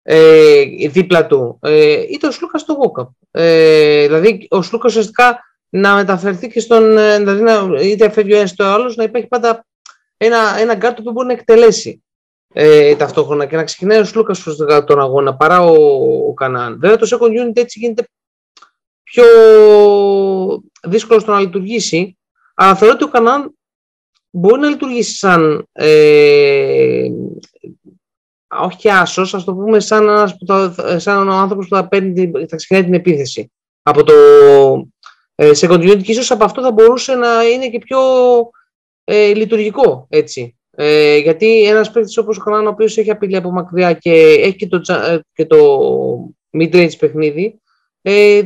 ε, 0.03 0.63
δίπλα 0.89 1.27
του 1.27 1.59
ε, 1.61 2.01
είτε 2.09 2.27
ο 2.27 2.31
Σλούκας 2.31 2.61
στο 2.61 2.77
Walkup. 2.79 3.07
Ε, 3.31 4.05
δηλαδή 4.05 4.47
ο 4.49 4.61
Σλούκας 4.61 4.91
ουσιαστικά 4.91 5.39
να 5.69 5.95
μεταφερθεί 5.95 6.47
και 6.47 6.59
στον, 6.59 6.95
δηλαδή 6.95 7.41
να, 7.41 7.81
είτε 7.81 8.09
φεύγει 8.09 8.33
ο 8.33 8.37
ένας 8.37 8.55
το 8.55 8.65
άλλος, 8.65 8.95
να 8.95 9.03
υπάρχει 9.03 9.27
πάντα 9.27 9.65
ένα, 10.17 10.57
ένα 10.59 10.75
γκάρτο 10.75 11.01
που 11.01 11.11
μπορεί 11.11 11.27
να 11.27 11.33
εκτελέσει 11.33 12.03
ε, 12.53 12.95
ταυτόχρονα 12.95 13.45
και 13.45 13.55
να 13.55 13.63
ξεκινάει 13.63 13.99
ο 13.99 14.03
Σλούκας 14.03 14.43
προς 14.43 14.57
τον 14.85 14.99
αγώνα 14.99 15.35
παρά 15.35 15.61
ο, 15.61 15.73
ο 16.27 16.33
Κανάν. 16.33 16.79
Βέβαια 16.79 16.97
το 16.97 17.07
second 17.09 17.47
unit 17.47 17.55
έτσι 17.57 17.79
γίνεται 17.79 18.07
πιο 19.03 19.23
δύσκολο 20.87 21.19
στο 21.19 21.31
να 21.31 21.39
λειτουργήσει, 21.39 22.17
αλλά 22.55 22.75
θεωρώ 22.75 22.93
ότι 22.93 23.03
ο 23.03 23.09
Κανάν 23.09 23.55
μπορεί 24.29 24.61
να 24.61 24.67
λειτουργήσει 24.69 25.15
σαν 25.15 25.67
ε, 25.71 27.07
όχι 28.61 28.89
άσος, 28.89 29.33
ας 29.33 29.43
το 29.43 29.53
πούμε 29.53 29.79
σαν, 29.79 30.07
ένας, 30.07 30.35
σαν 30.97 31.29
ο 31.29 31.33
άνθρωπος 31.33 31.67
που 31.67 31.75
θα, 31.75 31.87
παίρνει, 31.87 32.31
θα 32.47 32.55
ξεκινάει 32.55 32.83
την 32.83 32.93
επίθεση 32.93 33.51
από 33.81 34.03
το 34.03 34.13
ε, 35.35 35.51
second 35.55 35.91
unit 35.91 36.03
και 36.03 36.11
ίσως 36.11 36.31
από 36.31 36.43
αυτό 36.43 36.61
θα 36.61 36.71
μπορούσε 36.71 37.15
να 37.15 37.43
είναι 37.43 37.69
και 37.69 37.79
πιο 37.79 37.99
ε, 39.03 39.33
λειτουργικό 39.33 40.05
έτσι. 40.09 40.57
Ε, 40.75 41.17
γιατί 41.17 41.63
ένας 41.63 41.91
παίκτης 41.91 42.17
όπως 42.17 42.37
ο 42.37 42.41
Κανάν, 42.41 42.65
ο 42.65 42.69
οποίος 42.69 42.97
έχει 42.97 43.11
απειλή 43.11 43.35
από 43.35 43.51
μακριά 43.51 43.93
και 43.93 44.11
έχει 44.13 44.55
και 44.55 44.67
το, 44.67 44.93
ε, 44.93 45.19
και 45.33 45.45
το 45.45 45.57
mid-range 46.51 46.97
παιχνίδι, 46.99 47.61
ε, 48.01 48.41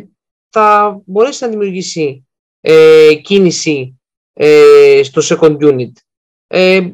θα 0.50 0.98
μπορέσει 1.06 1.44
να 1.44 1.50
δημιουργήσει 1.50 2.28
ε, 2.62 3.14
κίνηση 3.14 4.00
ε, 4.34 5.02
στο 5.04 5.22
second 5.24 5.58
unit. 5.58 5.92
Ε, 6.48 6.90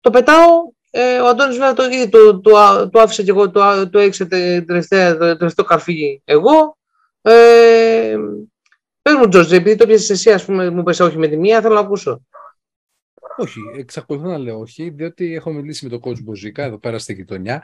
το 0.00 0.10
πετάω, 0.10 0.70
ε, 0.90 1.20
ο 1.20 1.26
Αντώνης 1.26 1.58
βέβαια 1.58 1.72
το, 1.72 2.08
το, 2.10 2.40
το, 2.40 2.88
το, 2.90 3.00
άφησε 3.00 3.22
και 3.22 3.30
εγώ, 3.30 3.50
το, 3.50 3.90
το 3.90 3.98
έξε 3.98 4.24
τελευταίο, 4.26 5.16
το 5.16 5.36
τελευταίο 5.36 5.64
καρφί 5.64 6.20
εγώ. 6.24 6.76
Ε, 7.22 8.16
πες 9.02 9.14
μου 9.14 9.28
Τζορτζ, 9.28 9.52
επειδή 9.52 9.76
το 9.76 9.86
πιέσαι 9.86 10.12
εσύ, 10.12 10.32
ας 10.32 10.44
πούμε, 10.44 10.70
μου 10.70 10.82
πες 10.82 11.00
όχι 11.00 11.18
με 11.18 11.28
τη 11.28 11.36
μία, 11.36 11.60
θέλω 11.60 11.74
να 11.74 11.80
ακούσω. 11.80 12.26
Όχι, 13.36 13.60
εξακολουθώ 13.76 14.28
να 14.28 14.38
λέω 14.38 14.58
όχι, 14.58 14.90
διότι 14.90 15.34
έχω 15.34 15.52
μιλήσει 15.52 15.84
με 15.84 15.98
τον 15.98 16.00
coach 16.02 16.22
Μποζίκα 16.22 16.64
εδώ 16.64 16.78
πέρα 16.78 16.98
στη 16.98 17.12
γειτονιά 17.12 17.62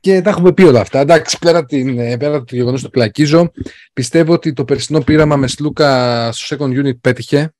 και 0.00 0.20
τα 0.20 0.30
έχουμε 0.30 0.52
πει 0.52 0.62
όλα 0.62 0.80
αυτά. 0.80 0.98
Εντάξει, 0.98 1.38
πέρα, 1.38 1.64
την, 1.64 1.98
ε, 1.98 2.16
πέρα 2.16 2.44
το 2.44 2.56
γεγονός 2.56 2.82
του 2.82 2.90
πλακίζω, 2.90 3.50
πιστεύω 3.92 4.32
ότι 4.32 4.52
το 4.52 4.64
περσινό 4.64 5.00
πείραμα 5.00 5.36
μες 5.36 5.52
Σλούκα 5.52 6.32
στο 6.32 6.56
second 6.56 6.84
unit 6.84 7.00
πέτυχε 7.00 7.54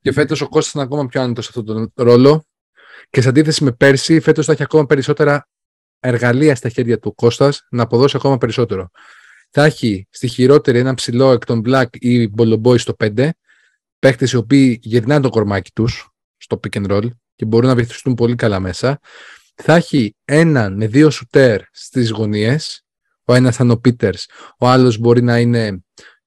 και 0.00 0.12
φέτος 0.12 0.40
ο 0.40 0.48
Κώστας 0.48 0.74
είναι 0.74 0.82
ακόμα 0.82 1.06
πιο 1.06 1.20
άνετος 1.20 1.44
σε 1.44 1.50
αυτόν 1.56 1.92
τον 1.94 2.06
ρόλο. 2.06 2.46
Και 3.10 3.20
σε 3.20 3.28
αντίθεση 3.28 3.64
με 3.64 3.72
πέρσι, 3.72 4.20
φέτος 4.20 4.46
θα 4.46 4.52
έχει 4.52 4.62
ακόμα 4.62 4.86
περισσότερα 4.86 5.48
εργαλεία 6.00 6.54
στα 6.54 6.68
χέρια 6.68 6.98
του 6.98 7.14
Κώστας 7.14 7.66
να 7.70 7.82
αποδώσει 7.82 8.16
ακόμα 8.16 8.38
περισσότερο. 8.38 8.90
Θα 9.50 9.64
έχει 9.64 10.06
στη 10.10 10.28
χειρότερη 10.28 10.78
ένα 10.78 10.94
ψηλό 10.94 11.32
εκ 11.32 11.44
των 11.44 11.62
Black 11.66 11.86
ή 11.92 12.28
Μπολομπόι 12.28 12.78
στο 12.78 12.96
5, 13.04 13.28
παίχτε 13.98 14.28
οι 14.32 14.36
οποίοι 14.36 14.78
γυρνάνε 14.82 15.20
το 15.20 15.28
κορμάκι 15.28 15.70
τους 15.74 16.11
στο 16.52 16.60
pick 16.62 16.82
and 16.82 16.90
roll 16.90 17.08
και 17.34 17.44
μπορούν 17.44 17.68
να 17.68 17.74
βυθιστούν 17.74 18.14
πολύ 18.14 18.34
καλά 18.34 18.60
μέσα. 18.60 18.98
Θα 19.54 19.74
έχει 19.74 20.16
έναν 20.24 20.76
με 20.76 20.86
δύο 20.86 21.10
σουτέρ 21.10 21.60
στις 21.70 22.10
γωνίες. 22.10 22.84
Ο 23.24 23.34
ένας 23.34 23.56
θα 23.56 23.64
είναι 23.64 23.72
ο 23.72 23.78
Πίτερς, 23.78 24.28
ο 24.58 24.68
άλλος 24.68 24.98
μπορεί 24.98 25.22
να 25.22 25.38
είναι 25.38 25.84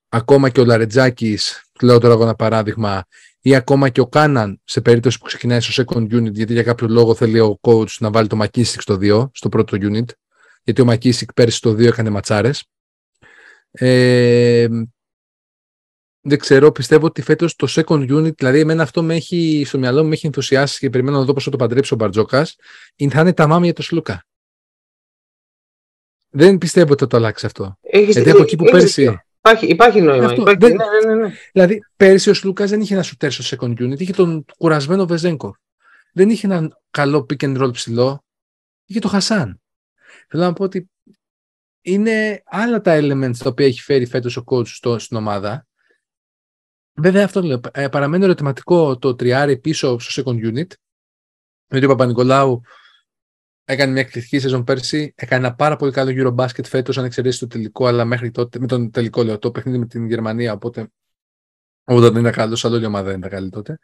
ακόμα 0.10 0.50
και 0.50 0.60
ο 0.60 0.66
Λαρετζάκης, 0.66 1.64
λέω 1.82 2.00
τώρα 2.00 2.14
εγώ 2.14 2.24
ένα 2.24 2.36
παράδειγμα, 2.36 3.04
ή 3.42 3.56
ακόμα 3.56 3.90
και 3.90 4.02
ο 4.02 4.08
Κάναν 4.08 4.62
σε 4.64 4.82
περίπτωση 4.82 5.18
που 5.20 5.26
ξεκινάει 5.26 5.60
στο 5.60 5.84
second 5.84 6.04
unit, 6.04 6.32
γιατί 6.32 6.54
για 6.54 6.64
κάποιο 6.64 6.88
λόγο 6.88 7.16
θέλει 7.16 7.40
ο 7.40 7.60
coach 7.62 7.92
να 8.00 8.12
βάλει 8.12 8.28
το 8.28 8.36
Μακίσικ 8.36 8.82
στο 8.82 8.98
2, 9.02 9.30
στο 9.34 9.50
πρώτο 9.50 9.78
unit, 9.82 10.06
γιατί 10.64 10.82
ο 10.82 10.86
Μακίσικ 10.86 11.34
πέρυσι 11.34 11.58
στο 11.58 11.72
2 11.72 11.80
έκανε 11.80 12.10
ματσάρες. 12.10 12.64
Ε, 13.72 14.68
δεν 16.28 16.40
ξέρω, 16.40 16.72
πιστεύω 16.72 17.06
ότι 17.06 17.22
φέτος 17.22 17.56
το 17.56 17.68
second 17.70 18.12
unit, 18.12 18.36
δηλαδή 18.36 18.60
εμένα 18.60 18.84
αυτό 18.84 19.04
με 19.04 19.16
έχει, 19.16 19.64
στο 19.66 19.78
μυαλό 19.78 20.02
μου 20.02 20.08
με 20.08 20.14
έχει 20.14 20.26
ενθουσιάσει 20.26 20.80
και 20.80 20.90
περιμένω 20.90 21.18
να 21.18 21.24
δω 21.24 21.34
πώς 21.34 21.44
θα 21.44 21.50
το 21.50 21.58
παντρέψει 21.58 21.94
ο 21.94 21.98
Μπαρτζόκας, 21.98 22.56
θα 23.10 23.22
είναι 23.22 23.34
τα 23.34 23.48
μάμια 23.48 23.66
για 23.66 23.74
το 23.74 23.82
Σλούκα. 23.82 24.26
Δεν 26.30 26.58
πιστεύω 26.58 26.92
ότι 26.92 27.02
θα 27.04 27.08
το 27.08 27.18
αλλάξει 27.18 27.46
αυτό. 27.46 27.78
Έχεις, 27.82 28.16
Γιατί 28.16 28.30
από 28.30 28.42
εκεί 28.42 28.56
που 28.56 28.64
πέρσι. 28.64 29.20
Υπάρχει, 29.38 29.66
υπάρχει 29.66 30.02
νόημα. 30.02 30.26
Αυτό, 30.26 30.42
υπάρχει, 30.42 30.58
δεν, 30.60 30.76
ναι, 30.76 31.14
ναι, 31.14 31.22
ναι. 31.22 31.34
Δηλαδή, 31.52 31.80
πέρσι 31.96 32.30
ο 32.30 32.34
Σλούκας 32.34 32.70
δεν 32.70 32.82
είχε 32.82 32.94
ένα 32.94 33.04
σουτέρ 33.04 33.32
στο 33.32 33.58
second 33.58 33.80
unit, 33.80 34.00
είχε 34.00 34.14
τον 34.14 34.46
κουρασμένο 34.58 35.06
Βεζέγκο. 35.06 35.58
Δεν 36.14 36.30
είχε 36.30 36.48
έναν 36.48 36.78
καλό 36.90 37.26
pick 37.30 37.44
and 37.44 37.64
roll 37.64 37.74
ψηλό, 37.74 38.24
είχε 38.86 39.00
το 39.00 39.08
Χασάν. 39.08 39.62
Θέλω 40.28 40.44
να 40.44 40.54
πω 40.54 40.64
ότι 40.64 40.90
είναι 41.82 42.42
άλλα 42.46 42.82
τα 42.82 43.00
elements 43.00 43.38
τα 43.38 43.50
οποία 43.50 43.66
έχει 43.66 43.82
φέρει 43.82 44.06
φέτος 44.06 44.38
ο 44.38 44.44
coach 44.46 44.68
στο, 44.68 45.00
στην 45.00 45.18
ομάδα 45.18 45.68
Βέβαια 46.96 47.26
αυτό 47.26 47.42
λέω. 47.42 47.60
Ε, 47.72 47.88
παραμένει 47.88 48.24
ερωτηματικό 48.24 48.98
το 48.98 49.16
τριάρι 49.16 49.58
πίσω 49.58 50.00
στο 50.00 50.24
second 50.26 50.54
unit. 50.54 50.68
Γιατί 51.68 51.86
ο 51.86 51.90
Παπα-Νικολάου 51.90 52.62
έκανε 53.66 53.92
μια 53.92 54.02
εκπληκτική 54.02 54.40
σεζόν 54.40 54.64
πέρσι. 54.64 55.14
Έκανε 55.16 55.46
ένα 55.46 55.56
πάρα 55.56 55.76
πολύ 55.76 55.92
καλό 55.92 56.10
γύρο 56.10 56.32
μπάσκετ 56.32 56.66
φέτος, 56.66 56.98
αν 56.98 57.06
εξαιρέσεις 57.06 57.40
το 57.40 57.48
τελικό, 57.48 57.86
αλλά 57.86 58.06
μέχρι 58.06 58.32
τότε, 58.32 58.60
με 58.60 58.68
τον 58.68 58.92
τελικό 58.92 59.24
λέω, 59.24 59.38
το 59.38 59.52
παιχνίδι 59.52 59.78
με 59.78 59.86
την 59.86 60.08
Γερμανία. 60.08 60.54
Οπότε, 60.54 60.88
όταν 61.84 62.12
δεν 62.12 62.22
ήταν 62.22 62.32
καλός, 62.32 62.66
αλλά 62.66 62.80
η 62.80 62.86
ομάδα 62.86 63.10
δεν 63.10 63.18
ήταν 63.18 63.30
καλή 63.30 63.50
τότε. 63.50 63.80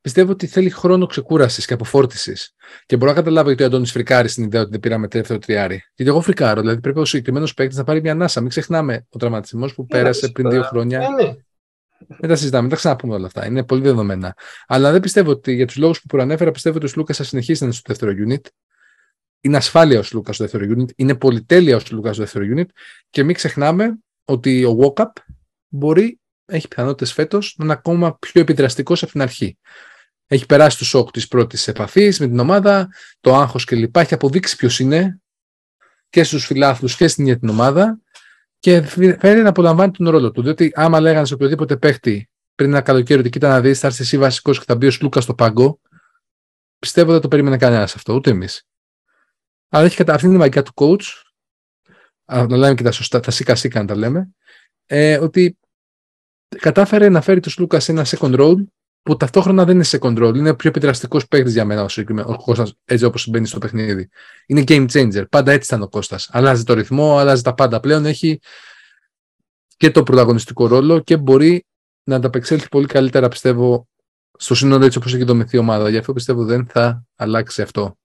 Πιστεύω 0.00 0.32
ότι 0.32 0.46
θέλει 0.46 0.70
χρόνο 0.70 1.06
ξεκούρασης 1.06 1.66
και 1.66 1.74
αποφόρτιση. 1.74 2.34
Και 2.86 2.96
μπορώ 2.96 3.10
να 3.10 3.16
καταλάβω 3.16 3.48
γιατί 3.48 3.62
ο 3.62 3.66
Αντώνης 3.66 3.90
φρικάρει 3.90 4.28
στην 4.28 4.44
ιδέα 4.44 4.60
ότι 4.60 4.70
δεν 4.70 4.80
πήραμε 4.80 5.08
τελευταίο 5.08 5.38
τριάρι. 5.38 5.82
Γιατί 5.94 6.10
εγώ 6.10 6.20
φρικάρω. 6.20 6.60
Δηλαδή 6.60 6.80
πρέπει 6.80 6.98
ο 6.98 7.04
συγκεκριμένος 7.04 7.54
παίκτης 7.54 7.76
να 7.76 7.84
πάρει 7.84 8.00
μια 8.00 8.12
ανάσα. 8.12 8.40
Μην 8.40 8.48
ξεχνάμε 8.48 9.06
ο 9.10 9.18
τραυματισμός 9.18 9.74
που 9.74 9.82
ναι, 9.82 9.88
πέρασε 9.88 10.28
πριν 10.28 10.50
δύο 10.50 10.62
χρόνια. 10.62 11.08
Ναι, 12.00 12.06
ναι. 12.08 12.16
Δεν 12.20 12.28
τα 12.28 12.36
συζητάμε, 12.36 12.60
δεν 12.60 12.70
τα 12.70 12.76
ξαναπούμε 12.76 13.14
όλα 13.14 13.26
αυτά. 13.26 13.46
Είναι 13.46 13.64
πολύ 13.64 13.82
δεδομένα. 13.82 14.36
Αλλά 14.66 14.92
δεν 14.92 15.00
πιστεύω 15.00 15.30
ότι 15.30 15.52
για 15.52 15.66
τους 15.66 15.76
λόγους 15.76 16.00
που 16.00 16.06
προανέφερα, 16.06 16.50
πιστεύω 16.50 16.76
ότι 16.76 16.86
ο 16.86 16.90
Λούκα 16.96 17.14
θα 17.14 17.24
συνεχίσει 17.24 17.60
να 17.60 17.66
είναι 17.66 17.74
στο 17.74 17.84
δεύτερο 17.86 18.12
unit. 18.28 18.48
Είναι 19.40 19.56
ασφάλεια 19.56 19.98
ο 19.98 20.02
Λούκα 20.12 20.32
στο 20.32 20.44
δεύτερο 20.44 20.74
unit. 20.76 20.90
Είναι 20.96 21.14
πολυτέλεια 21.14 21.76
ο 21.76 21.80
Λούκα 21.90 22.12
στο 22.12 22.22
δεύτερο 22.22 22.44
unit. 22.56 22.66
Και 23.10 23.22
μην 23.22 23.34
ξεχνάμε 23.34 23.98
ότι 24.24 24.64
ο 24.64 24.78
Walkup 24.80 25.10
μπορεί, 25.68 26.20
έχει 26.44 26.68
πιθανότητες 26.68 27.12
φέτος 27.12 27.54
να 27.58 27.64
είναι 27.64 27.72
ακόμα 27.72 28.16
πιο 28.18 28.40
επιδραστικός 28.40 29.02
από 29.02 29.12
την 29.12 29.22
αρχή. 29.22 29.58
Έχει 30.26 30.46
περάσει 30.46 30.78
το 30.78 30.84
σοκ 30.84 31.10
της 31.10 31.28
πρώτης 31.28 31.68
επαφής 31.68 32.20
με 32.20 32.26
την 32.26 32.38
ομάδα, 32.38 32.88
το 33.20 33.34
άγχος 33.34 33.64
κλπ. 33.64 33.96
Έχει 33.96 34.14
αποδείξει 34.14 34.56
ποιος 34.56 34.78
είναι 34.78 35.20
και 36.08 36.24
στους 36.24 36.46
φιλάθλους 36.46 36.96
και 36.96 37.08
στην 37.08 37.24
ίδια 37.24 37.38
την 37.38 37.48
ομάδα 37.48 38.00
και 38.60 38.82
φαίνεται 38.82 39.42
να 39.42 39.48
απολαμβάνει 39.48 39.92
τον 39.92 40.08
ρόλο 40.08 40.30
του. 40.30 40.42
Διότι 40.42 40.72
άμα 40.74 41.00
λέγανε 41.00 41.26
σε 41.26 41.34
οποιοδήποτε 41.34 41.76
παίχτη 41.76 42.30
πριν 42.54 42.70
ένα 42.70 42.80
καλοκαίρι 42.80 43.20
ότι 43.20 43.28
κοίτα 43.28 43.48
να 43.48 43.60
δεις, 43.60 43.78
θα 43.78 43.86
έρθει 43.86 44.02
εσύ 44.02 44.18
βασικός 44.18 44.58
και 44.58 44.64
θα 44.66 44.76
μπει 44.76 44.86
ο 44.86 44.90
Λούκας 45.00 45.24
στο 45.24 45.34
πάγκο, 45.34 45.80
πιστεύω 46.78 47.12
δεν 47.12 47.20
το 47.20 47.28
περίμενε 47.28 47.56
κανένας 47.56 47.94
αυτό, 47.94 48.14
ούτε 48.14 48.30
εμείς. 48.30 48.66
Αλλά 49.68 49.84
έχει 49.84 49.96
κατα... 49.96 50.14
αυτή 50.14 50.26
είναι 50.26 50.34
η 50.34 50.38
μαγικά 50.38 50.62
του 50.62 50.72
coach. 50.74 51.04
Να 52.24 52.56
λέμε 52.56 52.74
και 52.74 52.82
τα 52.82 52.92
σωστά, 52.92 53.20
τα 53.20 53.30
σίκα 53.30 53.54
σίκα 53.54 53.80
να 53.80 53.86
τα 53.86 53.96
λέμε. 53.96 54.28
Ε, 54.86 55.18
ότι 55.18 55.58
κατάφερε 56.58 57.08
να 57.08 57.20
φέρει 57.20 57.40
τον 57.40 57.52
Λούκας 57.58 57.84
σε 57.84 57.92
ένα 57.92 58.06
second 58.06 58.38
role 58.40 58.64
που 59.02 59.16
ταυτόχρονα 59.16 59.64
δεν 59.64 59.74
είναι 59.74 59.84
second 59.86 60.18
role. 60.18 60.36
Είναι 60.36 60.54
πιο 60.54 60.68
επιδραστικός 60.68 61.28
παίκτης 61.28 61.52
για 61.52 61.64
μένα 61.64 61.82
ο, 61.82 61.86
ο 62.24 62.36
Κώστας, 62.36 62.74
έτσι 62.84 63.04
όπως 63.04 63.28
μπαίνει 63.28 63.46
στο 63.46 63.58
παιχνίδι. 63.58 64.08
Είναι 64.46 64.64
game 64.66 64.86
changer. 64.92 65.24
Πάντα 65.30 65.52
έτσι 65.52 65.74
ήταν 65.74 65.82
ο 65.82 65.88
Κώστας. 65.88 66.28
Αλλάζει 66.32 66.64
το 66.64 66.74
ρυθμό, 66.74 67.18
αλλάζει 67.18 67.42
τα 67.42 67.54
πάντα. 67.54 67.80
Πλέον 67.80 68.06
έχει 68.06 68.40
και 69.76 69.90
το 69.90 70.02
πρωταγωνιστικό 70.02 70.66
ρόλο 70.66 71.00
και 71.00 71.16
μπορεί 71.16 71.66
να 72.02 72.16
ανταπεξέλθει 72.16 72.68
πολύ 72.68 72.86
καλύτερα, 72.86 73.28
πιστεύω, 73.28 73.88
στο 74.38 74.54
σύνολο 74.54 74.84
έτσι 74.84 74.98
όπως 74.98 75.14
έχει 75.14 75.24
δομηθεί 75.24 75.56
η 75.56 75.58
ομάδα. 75.58 75.88
Γι' 75.88 75.96
αυτό 75.96 76.12
πιστεύω 76.12 76.44
δεν 76.44 76.66
θα 76.66 77.04
αλλάξει 77.16 77.62
αυτό. 77.62 77.98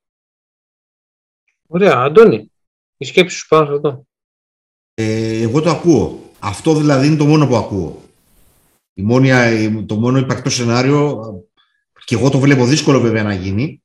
Ωραία. 1.68 1.98
Αντώνη, 1.98 2.52
η 2.98 3.06
σκέψη 3.06 3.38
σου 3.38 3.48
πάνω 3.48 3.66
σε 3.66 3.74
αυτό. 3.74 4.08
Ε, 4.94 5.42
εγώ 5.42 5.62
το 5.62 5.70
ακούω. 5.70 6.32
Αυτό 6.40 6.76
δηλαδή 6.76 7.08
είναι 7.08 7.16
το 7.16 7.26
μόνο 7.26 7.48
που 7.48 7.56
ακούω. 7.56 8.05
Η 8.98 9.02
μόνη, 9.02 9.30
το 9.86 9.96
μόνο 9.96 10.18
υπαρκτό 10.18 10.50
σενάριο, 10.50 11.22
και 12.06 12.16
εγώ 12.16 12.30
το 12.30 12.40
βλέπω 12.40 12.66
δύσκολο 12.66 13.00
βέβαια 13.00 13.24
να 13.24 13.34
γίνει, 13.34 13.84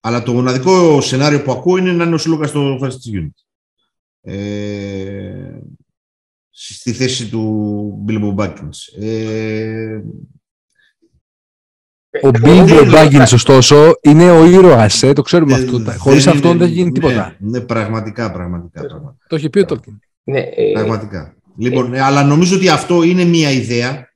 αλλά 0.00 0.22
το 0.22 0.32
μοναδικό 0.32 1.00
σενάριο 1.00 1.42
που 1.42 1.52
ακούω 1.52 1.76
είναι 1.76 1.92
να 1.92 2.04
είναι 2.04 2.14
ο 2.14 2.18
Σλούκα 2.18 2.46
στο 2.46 2.78
first 2.82 3.18
unit. 3.18 3.30
Ε, 4.20 5.58
στη 6.50 6.92
θέση 6.92 7.28
του 7.28 8.04
Bilbo 8.08 8.34
Baggins. 8.34 9.00
Ε, 9.00 10.00
ο 12.22 12.30
Bilbo 12.42 12.92
Baggins, 12.94 13.32
ωστόσο, 13.32 13.92
είναι 14.00 14.30
ο 14.30 14.44
ήρωας, 14.44 15.02
ε, 15.02 15.12
το 15.12 15.22
ξέρουμε 15.22 15.54
αυτό. 15.54 15.82
Χωρίς 15.98 16.26
αυτό 16.26 16.54
δεν 16.54 16.68
γίνει 16.68 16.92
τίποτα. 16.92 17.36
Ναι, 17.38 17.58
ναι 17.58 17.64
πραγματικά, 17.64 18.32
πραγματικά, 18.32 18.86
πραγματικά. 18.86 19.26
Το 19.28 19.36
έχει 19.36 19.50
πει 19.50 19.58
ο 19.58 19.64
Tolkien. 19.68 19.98
Ναι, 20.24 20.38
ε, 20.38 20.72
πραγματικά. 20.72 21.36
Λοιπόν, 21.56 21.94
ε, 21.94 22.00
αλλά 22.00 22.24
νομίζω 22.24 22.56
ότι 22.56 22.68
αυτό 22.68 23.02
είναι 23.02 23.24
μια 23.24 23.50
ιδέα 23.50 24.13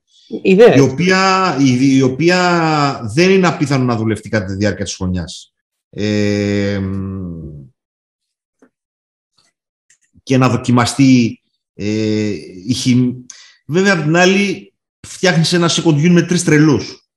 η 0.75 0.81
οποία, 0.81 1.57
η, 1.61 1.97
η, 1.97 2.03
οποία 2.03 3.01
δεν 3.15 3.31
είναι 3.31 3.47
απίθανο 3.47 3.85
να 3.85 3.97
δουλευτεί 3.97 4.29
κατά 4.29 4.45
τη 4.45 4.55
διάρκεια 4.55 4.85
της 4.85 4.95
χρονιάς. 4.95 5.55
Ε, 5.91 6.81
και 10.23 10.37
να 10.37 10.49
δοκιμαστεί 10.49 11.43
ε, 11.75 12.33
η 12.67 12.73
χημ... 12.73 13.13
Βέβαια, 13.67 13.93
από 13.93 14.03
την 14.03 14.17
άλλη, 14.17 14.75
φτιάχνεις 15.07 15.53
ένα 15.53 15.71
second 15.71 16.09
με 16.09 16.23
τρεις 16.23 16.45
τρελούς. 16.45 17.11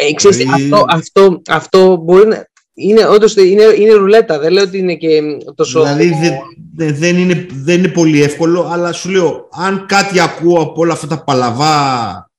Ε, 0.00 0.12
ξέρεις, 0.12 0.36
δηλαδή- 0.36 0.62
αυτό, 0.62 0.84
αυτό, 0.88 1.42
αυτό 1.46 1.96
μπορεί 1.96 2.26
να, 2.26 2.46
είναι, 2.74 3.06
όντως, 3.06 3.36
είναι, 3.36 3.62
είναι 3.62 3.92
ρουλέτα, 3.92 4.38
δεν 4.38 4.52
λέω 4.52 4.64
ότι 4.64 4.78
είναι 4.78 4.96
και 4.96 5.22
τόσο... 5.54 5.82
Δηλαδή 5.82 6.08
δεν, 6.08 6.34
δεν, 6.74 7.16
είναι, 7.16 7.46
δεν 7.52 7.78
είναι 7.78 7.88
πολύ 7.88 8.22
εύκολο, 8.22 8.68
αλλά 8.70 8.92
σου 8.92 9.10
λέω, 9.10 9.48
αν 9.52 9.86
κάτι 9.86 10.20
ακούω 10.20 10.60
από 10.60 10.80
όλα 10.80 10.92
αυτά 10.92 11.06
τα 11.06 11.24
παλαβά 11.24 12.30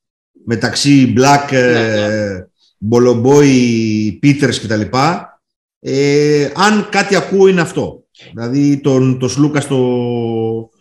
μεταξύ 0.45 1.13
Black, 1.17 1.51
ναι, 1.51 1.59
ναι. 1.59 2.45
Μπολομπόι, 2.77 4.19
Peters 4.23 4.55
κτλ. 4.63 4.81
Ε, 5.79 6.49
αν 6.55 6.87
κάτι 6.89 7.15
ακούω 7.15 7.47
είναι 7.47 7.61
αυτό. 7.61 8.03
Δηλαδή 8.33 8.77
τον, 8.77 9.19
το 9.19 9.27
Σλούκα 9.27 9.61
στο... 9.61 9.79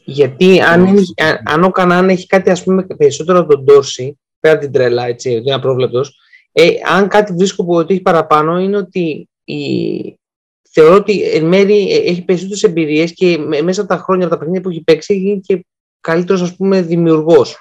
Γιατί 0.05 0.61
αν, 0.61 0.83
αν, 1.17 1.41
αν 1.45 1.65
ο 1.65 1.71
Κανάν 1.71 2.09
έχει 2.09 2.27
κάτι 2.27 2.51
ας 2.51 2.63
πούμε 2.63 2.87
περισσότερο 2.97 3.39
από 3.39 3.55
τον 3.55 3.65
Τόρση, 3.65 4.19
πέρα 4.41 4.59
την 4.59 4.73
τρέλα, 4.73 5.07
έτσι, 5.07 5.31
δεν 5.31 5.43
είναι 5.43 5.55
απρόβλεπτος, 5.55 6.17
ε, 6.53 6.71
αν 6.95 7.09
κάτι 7.09 7.33
βρίσκω 7.33 7.65
που 7.65 7.75
ότι 7.75 7.93
έχει 7.93 8.03
παραπάνω 8.03 8.59
είναι 8.59 8.77
ότι 8.77 9.29
η... 9.45 9.57
θεωρώ 10.73 10.95
ότι 10.95 11.23
εν 11.23 11.47
μέρει 11.47 11.93
ε, 11.93 11.97
έχει 11.97 12.25
περισσότερες 12.25 12.63
εμπειρίες 12.63 13.13
και 13.13 13.39
μέσα 13.39 13.81
από 13.81 13.91
τα 13.91 13.97
χρόνια, 13.97 14.25
από 14.25 14.35
τα 14.35 14.39
παιχνίδια 14.39 14.63
που 14.63 14.69
έχει 14.69 14.83
παίξει, 14.83 15.13
έχει 15.13 15.23
γίνει 15.23 15.41
και 15.41 15.67
καλύτερος 16.01 16.57
δημιουργός 16.59 17.57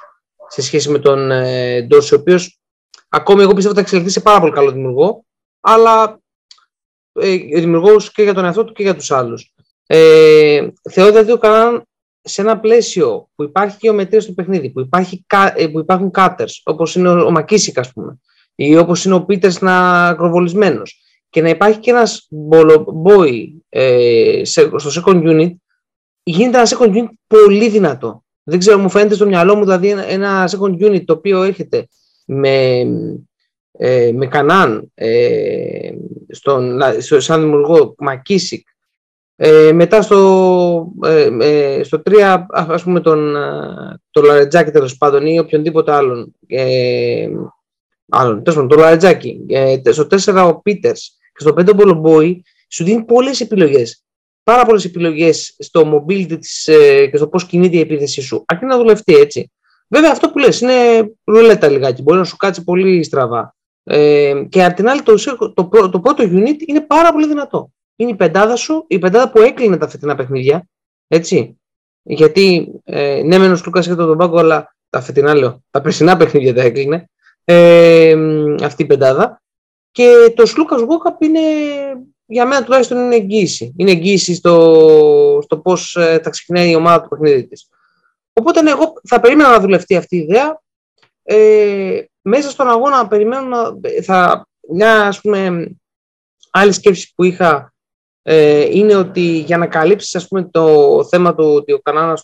σε 0.47 0.61
σχέση 0.61 0.89
με 0.89 0.99
τον 0.99 1.31
ε, 1.31 1.81
Ντόρση, 1.81 2.13
ο 2.13 2.17
οποίος 2.19 2.59
ακόμη 3.09 3.41
εγώ 3.41 3.53
πιστεύω 3.53 3.69
ότι 3.69 3.75
θα 3.75 3.81
εξελιχθεί 3.81 4.11
σε 4.11 4.21
πάρα 4.21 4.39
πολύ 4.39 4.51
καλό 4.51 4.71
δημιουργό, 4.71 5.25
αλλά 5.59 6.19
ε, 7.13 7.35
δημιουργός 7.35 8.11
και 8.11 8.23
για 8.23 8.33
τον 8.33 8.45
εαυτό 8.45 8.65
του 8.65 8.73
και 8.73 8.83
για 8.83 8.95
τους 8.95 9.11
άλλους. 9.11 9.53
Ε, 9.87 10.67
θεωρώ 10.89 11.11
δηλαδή 11.11 11.31
ότι 11.31 11.47
σε 12.21 12.41
ένα 12.41 12.59
πλαίσιο 12.59 13.29
που 13.35 13.43
υπάρχει 13.43 13.77
γεωμετρία 13.81 14.21
στο 14.21 14.33
παιχνίδι, 14.33 14.69
που, 14.69 14.79
υπάρχει, 14.79 15.25
ε, 15.55 15.67
που 15.67 15.79
υπάρχουν 15.79 16.11
cutters, 16.15 16.51
όπως 16.63 16.95
είναι 16.95 17.09
ο, 17.09 17.25
ο 17.25 17.31
Μακίσικ, 17.31 17.77
ας 17.77 17.93
πούμε, 17.93 18.19
ή 18.55 18.77
όπως 18.77 19.05
είναι 19.05 19.13
ο 19.13 19.25
Πίτερς 19.25 19.61
να 19.61 20.07
ακροβολισμένος, 20.07 21.01
και 21.31 21.41
να 21.41 21.49
υπάρχει 21.49 21.79
και 21.79 21.91
ένας 21.91 22.27
boy 23.05 23.47
ε, 23.69 24.41
στο 24.75 25.03
second 25.05 25.23
unit, 25.23 25.51
γίνεται 26.23 26.57
ένα 26.57 26.67
second 26.67 26.95
unit 26.95 27.09
πολύ 27.27 27.69
δυνατό. 27.69 28.23
Δεν 28.43 28.59
ξέρω, 28.59 28.77
μου 28.77 28.89
φαίνεται 28.89 29.15
στο 29.15 29.25
μυαλό 29.25 29.55
μου 29.55 29.63
δηλαδή 29.63 29.89
ένα 29.89 30.49
second 30.49 30.85
unit 30.85 31.03
το 31.05 31.13
οποίο 31.13 31.43
έρχεται 31.43 31.87
με, 32.25 32.85
ε, 33.71 34.11
με 34.13 34.27
Κανάν, 34.27 34.91
ε, 34.93 35.91
στον, 36.29 36.79
στο, 36.99 37.19
σαν 37.19 37.41
δημιουργό 37.41 37.95
Μακίσικ, 37.97 38.67
ε, 39.35 39.71
μετά 39.71 40.01
στο, 40.01 40.91
ε, 41.03 41.29
ε 41.39 41.83
στο 41.83 42.01
3 42.05 42.45
ας 42.49 42.83
πούμε 42.83 42.99
τον, 42.99 43.35
το 44.11 44.21
Λαρετζάκη 44.21 44.71
τέλος 44.71 44.97
πάντων 44.97 45.25
ή 45.25 45.39
οποιονδήποτε 45.39 45.91
άλλον, 45.91 46.35
ε, 46.47 47.29
άλλον 48.09 48.43
τέλος 48.43 48.55
πάντων, 48.55 48.67
το 48.67 48.75
Λαρετζάκη, 48.75 49.45
ε, 49.49 49.91
στο 49.91 50.07
4 50.07 50.47
ο 50.47 50.61
Πίτερς 50.61 51.15
και 51.17 51.20
στο 51.41 51.53
5 51.57 51.67
ο 51.69 51.73
Μπολομπόη 51.73 52.43
σου 52.69 52.83
δίνει 52.83 53.03
πολλές 53.03 53.41
επιλογές. 53.41 54.03
Πάρα 54.43 54.65
πολλές 54.65 54.85
επιλογές 54.85 55.55
στο 55.59 55.93
mobility 55.93 56.37
της, 56.39 56.67
ε, 56.67 57.07
και 57.07 57.17
στο 57.17 57.27
πώς 57.27 57.45
κινείται 57.45 57.77
η 57.77 57.79
επίθεσή 57.79 58.21
σου. 58.21 58.43
Αρκεί 58.47 58.65
να 58.65 58.77
δουλευτεί 58.77 59.13
έτσι. 59.13 59.51
Βέβαια 59.87 60.11
αυτό 60.11 60.29
που 60.31 60.37
λες 60.37 60.61
είναι 60.61 60.73
ρουλέτα 61.23 61.69
λιγάκι. 61.69 62.01
Μπορεί 62.01 62.17
να 62.17 62.23
σου 62.23 62.37
κάτσει 62.37 62.63
πολύ 62.63 63.03
στραβά. 63.03 63.55
Ε, 63.83 64.43
και 64.49 64.63
απ' 64.63 64.75
την 64.75 64.89
άλλη 64.89 65.01
το, 65.01 65.13
το, 65.53 65.67
το, 65.69 65.89
το 65.89 65.99
πρώτο 65.99 66.23
unit 66.23 66.61
είναι 66.65 66.81
πάρα 66.81 67.11
πολύ 67.11 67.27
δυνατό. 67.27 67.71
Είναι 67.95 68.11
η 68.11 68.15
πεντάδα 68.15 68.55
σου, 68.55 68.85
η 68.87 68.99
πεντάδα 68.99 69.31
που 69.31 69.39
έκλεινε 69.39 69.77
τα 69.77 69.87
φετινά 69.87 70.15
παιχνίδια. 70.15 70.67
Έτσι. 71.07 71.59
Γιατί 72.03 72.71
ε, 72.83 73.21
ναι, 73.23 73.37
μεν 73.37 73.51
ο 73.51 73.61
Λούκα 73.65 73.79
είχε 73.79 73.95
τον 73.95 74.17
πάγκο, 74.17 74.37
αλλά 74.37 74.75
τα 74.89 75.01
φετινά 75.01 75.35
λέω, 75.35 75.63
τα 75.71 75.81
περσινά 75.81 76.17
παιχνίδια 76.17 76.53
τα 76.53 76.61
έκλεινε. 76.61 77.09
Ε, 77.43 78.15
αυτή 78.63 78.83
η 78.83 78.85
πεντάδα. 78.85 79.40
Και 79.91 80.33
το 80.35 80.45
Σλούκα 80.45 80.75
Γόκαπ 80.75 81.21
είναι 81.21 81.39
για 82.25 82.45
μένα 82.45 82.63
τουλάχιστον 82.63 82.97
είναι 82.97 83.15
εγγύηση. 83.15 83.73
Είναι 83.77 83.91
εγγύηση 83.91 84.35
στο, 84.35 85.39
στο 85.43 85.57
πώς 85.57 85.95
ε, 85.95 86.19
θα 86.23 86.29
ξεκινάει 86.29 86.69
η 86.69 86.75
ομάδα 86.75 87.01
του 87.01 87.09
παιχνίδι 87.09 87.47
της. 87.47 87.69
Οπότε 88.33 88.61
ναι, 88.61 88.69
εγώ 88.69 88.93
θα 89.07 89.19
περίμενα 89.19 89.49
να 89.49 89.59
δουλευτεί 89.59 89.95
αυτή 89.95 90.15
η 90.15 90.19
ιδέα. 90.19 90.61
Ε, 91.23 92.03
μέσα 92.21 92.49
στον 92.49 92.69
αγώνα 92.69 93.07
περιμένω 93.07 93.47
να. 93.47 93.79
Θα, 94.03 94.47
μια 94.69 95.07
ας 95.07 95.21
πούμε, 95.21 95.69
άλλη 96.51 96.71
σκέψη 96.71 97.13
που 97.15 97.23
είχα 97.23 97.73
ε, 98.21 98.77
είναι 98.77 98.95
ότι 98.95 99.21
για 99.21 99.57
να 99.57 99.67
καλύψεις 99.67 100.15
ας 100.15 100.27
πούμε, 100.27 100.43
το 100.43 101.03
θέμα 101.03 101.35
του 101.35 101.53
ότι 101.53 101.73
ο 101.73 101.79
Κανάνας 101.79 102.23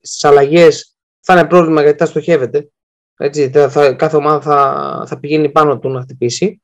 στις 0.00 0.24
αλλαγές 0.24 0.96
θα 1.20 1.32
είναι 1.32 1.48
πρόβλημα 1.48 1.82
γιατί 1.82 1.98
θα 1.98 2.06
στοχεύεται. 2.06 2.68
Έτσι, 3.16 3.50
θα, 3.50 3.92
κάθε 3.92 4.16
ομάδα 4.16 4.40
θα, 4.40 5.04
θα 5.06 5.18
πηγαίνει 5.18 5.48
πάνω 5.48 5.78
του 5.78 5.88
να 5.88 6.00
χτυπήσει 6.00 6.60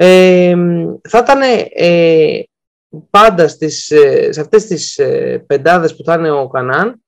ε, 0.00 0.54
θα 1.08 1.18
ήταν 1.18 1.40
ε, 1.74 2.42
πάντα 3.10 3.48
στις, 3.48 3.90
ε, 3.90 4.32
σε 4.32 4.40
αυτές 4.40 4.66
τις 4.66 4.98
ε, 4.98 5.44
πεντάδες 5.46 5.96
που 5.96 6.04
θα 6.04 6.14
είναι 6.14 6.30
ο 6.30 6.48
Κανάν 6.48 7.02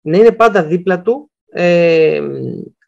να 0.00 0.18
είναι 0.18 0.32
πάντα 0.32 0.64
δίπλα 0.64 1.00
του 1.00 1.30
ε, 1.50 2.20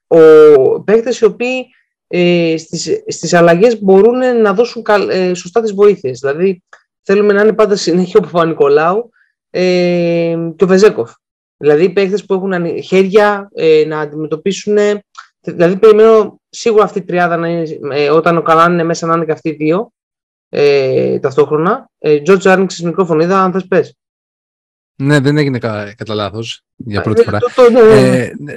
ο 0.07 0.81
παίκτες 0.81 1.19
οι 1.19 1.25
οποίοι 1.25 1.67
ε, 2.07 2.55
στις, 2.59 3.03
στις 3.07 3.35
αλλαγές 3.35 3.83
μπορούν 3.83 4.41
να 4.41 4.53
δώσουν 4.53 4.83
ε, 5.11 5.35
σωστά 5.35 5.61
τις 5.61 5.73
βοήθειες. 5.73 6.19
Δηλαδή 6.19 6.63
θέλουμε 7.03 7.33
να 7.33 7.43
είναι 7.43 7.53
πάντα 7.53 7.77
συνέχεια 7.77 8.21
ο 8.21 8.23
Παπα-Νικολάου 8.23 9.11
ε, 9.51 10.37
και 10.57 10.65
ο 10.65 10.67
Βεζέκοφ. 10.67 11.13
Δηλαδή 11.57 11.91
παίκτες 11.91 12.25
που 12.25 12.35
έχουν 12.35 12.83
χέρια 12.83 13.49
ε, 13.55 13.85
να 13.87 14.01
αντιμετωπίσουν 14.01 14.79
Δηλαδή 15.41 15.77
περιμένω 15.77 16.41
σίγουρα 16.49 16.85
αυτή 16.85 16.99
η 16.99 17.05
τριάδα 17.05 17.37
να 17.37 17.49
είναι, 17.49 17.79
ε, 17.93 18.11
όταν 18.11 18.37
ο 18.37 18.43
Καλάν 18.43 18.73
είναι 18.73 18.85
μέσα 18.85 19.07
να 19.07 19.15
είναι 19.15 19.25
και 19.25 19.33
αυτοί 19.33 19.49
οι 19.49 19.53
δύο 19.53 19.93
ε, 20.49 21.19
ταυτόχρονα. 21.19 21.91
Ε, 21.99 22.23
George 22.27 22.47
άνοιξες 22.47 22.81
μικρόφωνο, 22.81 23.23
είδα 23.23 23.43
αν 23.43 23.53
θες 23.53 23.67
πες. 23.67 23.97
Ναι, 24.97 25.21
δεν 25.21 25.37
έγινε 25.37 25.59
κα, 25.59 25.95
κατά 25.95 26.15
λάθος 26.15 26.63
για 26.77 27.01
πρώτη 27.01 27.21
ε, 27.21 27.25
φορά. 27.25 27.39
Ναι, 27.73 27.81
ναι, 27.81 27.95
ναι. 27.95 28.17
Ε, 28.17 28.33
ναι, 28.39 28.55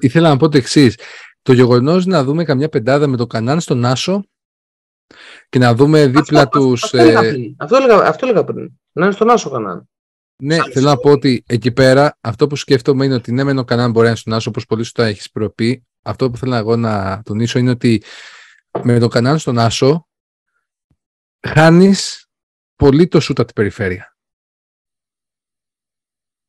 ήθελα 0.00 0.28
να 0.28 0.36
πω 0.36 0.48
το 0.48 0.56
εξής. 0.56 0.98
Το 1.42 1.52
γεγονός 1.52 2.06
να 2.06 2.24
δούμε 2.24 2.44
καμιά 2.44 2.68
πεντάδα 2.68 3.06
με 3.06 3.16
το 3.16 3.26
Κανάν 3.26 3.60
στον 3.60 3.84
Άσο 3.84 4.24
και 5.48 5.58
να 5.58 5.74
δούμε 5.74 6.06
δίπλα 6.06 6.40
αυτό, 6.42 6.58
τους... 6.58 6.84
Αυτό, 6.84 6.98
έλεγα 6.98 7.24
ε, 7.24 7.30
πριν. 7.30 7.54
αυτό, 7.58 7.76
έλεγα, 7.76 8.06
αυτό 8.06 8.26
έλεγα 8.26 8.44
πριν. 8.44 8.70
Να 8.92 9.04
είναι 9.04 9.14
στον 9.14 9.30
Άσο 9.30 9.50
Κανάν. 9.50 9.88
Ναι, 10.42 10.56
Σαν 10.56 10.72
θέλω 10.72 10.88
να 10.88 10.96
πω 10.96 11.10
ότι 11.10 11.44
εκεί 11.46 11.72
πέρα 11.72 12.18
αυτό 12.20 12.46
που 12.46 12.56
σκέφτομαι 12.56 13.04
είναι 13.04 13.14
ότι 13.14 13.32
ναι, 13.32 13.44
μεν 13.44 13.58
ο 13.58 13.64
Κανάν 13.64 13.90
μπορεί 13.90 14.02
να 14.02 14.08
είναι 14.08 14.18
στον 14.18 14.32
Άσο, 14.32 14.48
όπως 14.48 14.66
πολύ 14.66 14.82
σωστά 14.82 15.04
έχεις 15.04 15.30
προπεί. 15.30 15.86
Αυτό 16.02 16.30
που 16.30 16.36
θέλω 16.36 16.54
εγώ 16.54 16.76
να 16.76 17.22
τονίσω 17.22 17.58
είναι 17.58 17.70
ότι 17.70 18.02
με 18.82 18.98
τον 18.98 19.08
Κανάν 19.08 19.38
στον 19.38 19.58
Άσο 19.58 20.08
χάνεις 21.46 22.26
πολύ 22.76 23.08
το 23.08 23.20
σούτ 23.20 23.38
από 23.38 23.46
την 23.46 23.54
περιφέρεια. 23.56 24.16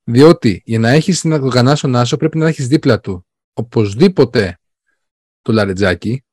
Διότι 0.03 0.61
για 0.65 0.79
να 0.79 0.89
έχεις 0.89 1.21
τον 1.21 1.49
Κανάν 1.49 1.75
στον 1.75 1.95
Άσο 1.95 2.17
πρέπει 2.17 2.37
να 2.37 2.47
έχεις 2.47 2.67
δίπλα 2.67 2.99
του 2.99 3.25
οπωσδήποτε 3.53 4.57
το 5.41 5.51
λαρετζάκι 5.51 6.23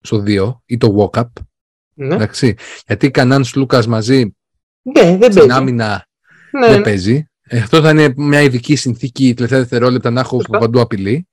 στο 0.00 0.22
2 0.26 0.52
ή 0.64 0.76
το 0.76 1.10
walk-up. 1.12 1.26
Ναι, 1.94 2.14
Εντάξει. 2.14 2.56
Γιατί 2.86 3.10
Κανάν 3.10 3.44
Λούκας 3.54 3.86
μαζί 3.86 4.36
ναι 4.82 5.16
δεν 5.16 5.22
στην 5.32 5.34
παίζει. 5.34 5.50
άμυνα 5.52 6.06
Ναι, 6.50 6.66
δεν 6.66 6.76
ναι. 6.76 6.82
παίζει. 6.82 7.26
Ε, 7.42 7.58
Αυτό 7.60 7.80
θα 7.80 7.90
είναι 7.90 8.12
μια 8.16 8.40
ειδική 8.42 8.76
συνθήκη 8.76 9.34
τελευταία 9.34 9.58
δευτερόλεπτα 9.58 10.10
να 10.10 10.20
έχω 10.20 10.36
Σωστά. 10.36 10.58
παντού 10.58 10.80
απειλή. 10.80 11.28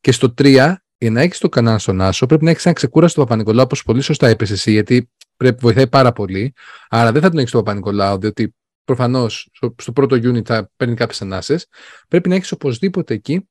Και 0.00 0.12
στο 0.12 0.34
3, 0.38 0.74
για 0.98 1.10
να 1.10 1.20
έχεις 1.20 1.38
το 1.38 1.48
κανένα 1.48 1.78
στον 1.78 2.00
Άσο, 2.00 2.26
πρέπει 2.26 2.44
να 2.44 2.50
έχεις 2.50 2.64
ένα 2.64 2.74
ξεκούραστο 2.74 3.20
Παπα-Νικολάου, 3.20 3.64
όπως 3.64 3.82
πολύ 3.82 4.00
σωστά 4.00 4.28
έπεσε 4.28 4.52
εσύ, 4.52 4.70
γιατί 4.70 5.10
πρέπει, 5.36 5.58
βοηθάει 5.60 5.88
πάρα 5.88 6.12
πολύ. 6.12 6.52
Άρα 6.88 7.12
δεν 7.12 7.22
θα 7.22 7.28
τον 7.28 7.38
έχεις 7.38 7.50
τον 7.50 7.64
Παπα-Νικολάου, 7.64 8.18
διότι 8.18 8.54
προφανώς 8.84 9.48
στο, 9.52 9.74
στο 9.78 9.92
πρώτο 9.92 10.16
unit 10.16 10.44
θα 10.44 10.70
παίρνει 10.76 10.94
κάποιες 10.94 11.22
ανάσες. 11.22 11.66
Πρέπει 12.08 12.28
να 12.28 12.34
έχεις 12.34 12.52
οπωσδήποτε 12.52 13.14
εκεί 13.14 13.48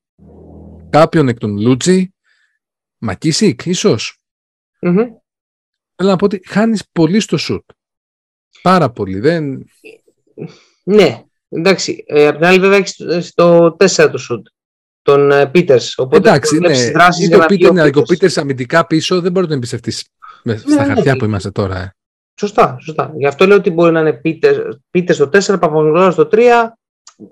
κάποιον 0.90 1.28
εκ 1.28 1.38
των 1.38 1.58
Λούτζι, 1.58 2.14
Μακίσικ, 2.98 3.66
ίσως. 3.66 4.18
Μμμ. 4.80 4.96
Θέλω 5.96 6.10
να 6.10 6.16
πω 6.16 6.24
ότι 6.24 6.40
χάνεις 6.46 6.88
πολύ 6.92 7.20
στο 7.20 7.36
σουτ. 7.36 7.70
Πάρα 8.62 8.90
πολύ. 8.90 9.18
Δεν... 9.18 9.64
Ναι, 10.84 11.24
εντάξει. 11.48 12.04
Ε, 12.06 12.26
απ' 12.26 12.36
την 12.36 12.44
άλλη, 12.44 12.58
βέβαια, 12.58 12.76
έχεις 12.78 13.26
στο 13.26 13.76
4 13.78 14.08
του 14.10 14.18
σουτ. 14.18 14.46
Τον 15.02 15.30
ε, 15.30 15.46
Πίτερς. 15.46 15.98
Οπότε 15.98 16.16
Εντάξει, 16.16 16.58
ναι. 16.58 16.66
βλέπεις 16.66 16.90
δράσεις 16.90 17.24
Ή 17.24 17.26
για 17.26 17.36
το 17.36 17.42
να 17.42 17.46
βγει 17.48 17.56
Πίτερ, 17.56 17.70
ο 17.70 17.74
ναι, 17.74 17.80
αλλά 17.80 17.90
και 17.90 17.98
ο 17.98 18.02
Πίτερς. 18.02 18.32
Πίτερ 18.32 18.42
αμυντικά 18.44 18.86
πίσω 18.86 19.20
δεν 19.20 19.32
μπορεί 19.32 19.40
να 19.44 19.46
τον 19.46 19.56
εμπιστευτείς 19.56 19.98
στα 20.56 20.84
ναι, 20.84 20.84
χαρτιά 20.84 21.12
ναι. 21.12 21.18
που 21.18 21.24
είμαστε 21.24 21.50
τώρα. 21.50 21.78
Ε. 21.78 21.94
Σωστά, 22.40 22.76
σωστά. 22.80 23.12
Γι' 23.16 23.26
αυτό 23.26 23.46
λέω 23.46 23.56
ότι 23.56 23.70
μπορεί 23.70 23.92
να 23.92 24.00
είναι 24.00 24.12
Πίτερ, 24.12 24.56
Πίτερ 24.90 25.14
στο 25.14 25.24
4, 25.24 25.30
Παπα-Νικολάου 25.46 26.12
στο 26.12 26.28
3. 26.32 26.38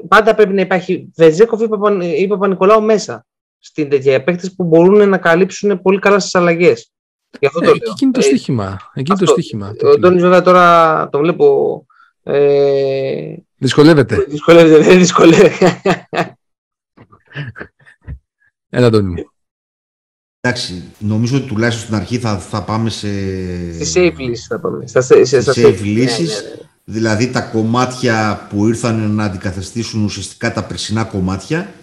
Πάντα 0.09 0.35
πρέπει 0.35 0.52
να 0.52 0.61
υπάρχει 0.61 1.11
Βεζέκοφ 1.16 1.61
ή, 1.61 1.68
Παπα, 1.68 2.04
ή 2.04 2.26
Παπα-Νικολάου 2.26 2.83
μέσα 2.83 3.26
στην 3.59 3.88
τέτοια 3.88 4.24
παίχτε 4.24 4.50
που 4.57 4.64
μπορούν 4.64 5.09
να 5.09 5.18
καλύψουν 5.18 5.83
πολύ 5.83 5.98
καλά 5.98 6.18
στις 6.18 6.35
αλλαγές. 6.35 6.90
Γι' 7.40 7.46
αυτό 7.46 7.59
το 7.59 7.64
Ε, 7.64 7.68
λέω. 7.68 7.76
εκεί 7.90 8.04
είναι 8.04 8.12
το 8.12 8.20
Ε, 8.20 8.22
στοίχημα. 8.22 8.64
Εκεί 8.94 9.11
είναι 9.11 9.18
το 9.18 9.24
αυτό. 9.24 9.26
στοίχημα. 9.26 9.72
Ο 9.94 9.98
Ντόνι, 9.98 10.20
βέβαια, 10.20 10.42
τώρα 10.42 11.09
τον 11.12 11.20
βλέπω. 11.20 11.87
Ε, 12.22 13.35
Δυσκολεύεται. 13.57 14.24
δυσκολεύεται, 14.28 14.83
δεν 14.85 14.98
δυσκολεύεται. 14.98 15.81
Έλα, 18.68 18.90
Ντόνι 18.90 19.09
μου. 19.09 19.24
Εντάξει, 20.40 20.83
νομίζω 20.98 21.37
ότι 21.37 21.46
τουλάχιστον 21.46 21.85
στην 21.85 21.96
αρχή 21.96 22.18
θα, 22.18 22.38
θα 22.38 22.62
πάμε 22.62 22.90
σε, 22.90 23.09
Στη 23.85 23.92
safe 23.94 24.18
λύση 24.18 24.46
θα 24.48 24.61
πάμε. 24.61 24.87
Στα, 24.87 25.01
σε, 25.01 25.24
σε, 25.24 25.40
στα 25.40 25.53
safe 25.57 25.66
safe 25.66 25.83
λύσεις. 25.83 26.42
Ναι, 26.42 26.48
ναι, 26.48 26.55
ναι. 26.55 26.68
Δηλαδή 26.85 27.31
τα 27.31 27.40
κομμάτια 27.40 28.46
που 28.51 28.66
ήρθαν 28.66 29.11
να 29.11 29.24
αντικαθεστήσουν 29.24 30.05
ουσιαστικά 30.05 30.53
τα 30.53 30.64
περσινά 30.64 31.05
κομμάτια 31.05 31.74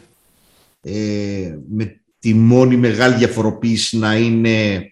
ε, 0.81 1.57
με 1.69 2.01
τη 2.19 2.33
μόνη 2.33 2.77
μεγάλη 2.77 3.15
διαφοροποίηση 3.15 3.97
να 3.97 4.15
είναι 4.15 4.85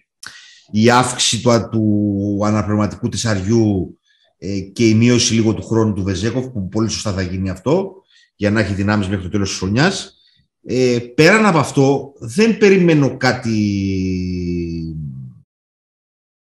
η 0.70 0.90
αύξηση 0.90 1.42
του, 1.42 1.68
του 1.70 2.40
αναπληρωματικού 2.44 3.08
της 3.08 3.24
αριού 3.24 3.98
ε, 4.38 4.60
και 4.60 4.88
η 4.88 4.94
μείωση 4.94 5.34
λίγο 5.34 5.54
του 5.54 5.66
χρόνου 5.66 5.92
του 5.92 6.02
Βεζέκοφ 6.02 6.46
που 6.46 6.68
πολύ 6.68 6.90
σωστά 6.90 7.12
θα 7.12 7.22
γίνει 7.22 7.50
αυτό 7.50 7.92
για 8.36 8.50
να 8.50 8.60
έχει 8.60 8.74
δυνάμεις 8.74 9.08
μέχρι 9.08 9.24
το 9.24 9.30
τέλος 9.30 9.48
της 9.48 9.58
χρονιάς. 9.58 10.18
Ε, 10.66 10.98
πέραν 11.14 11.46
από 11.46 11.58
αυτό 11.58 12.12
δεν 12.18 12.58
περιμένω 12.58 13.16
κάτι 13.16 13.58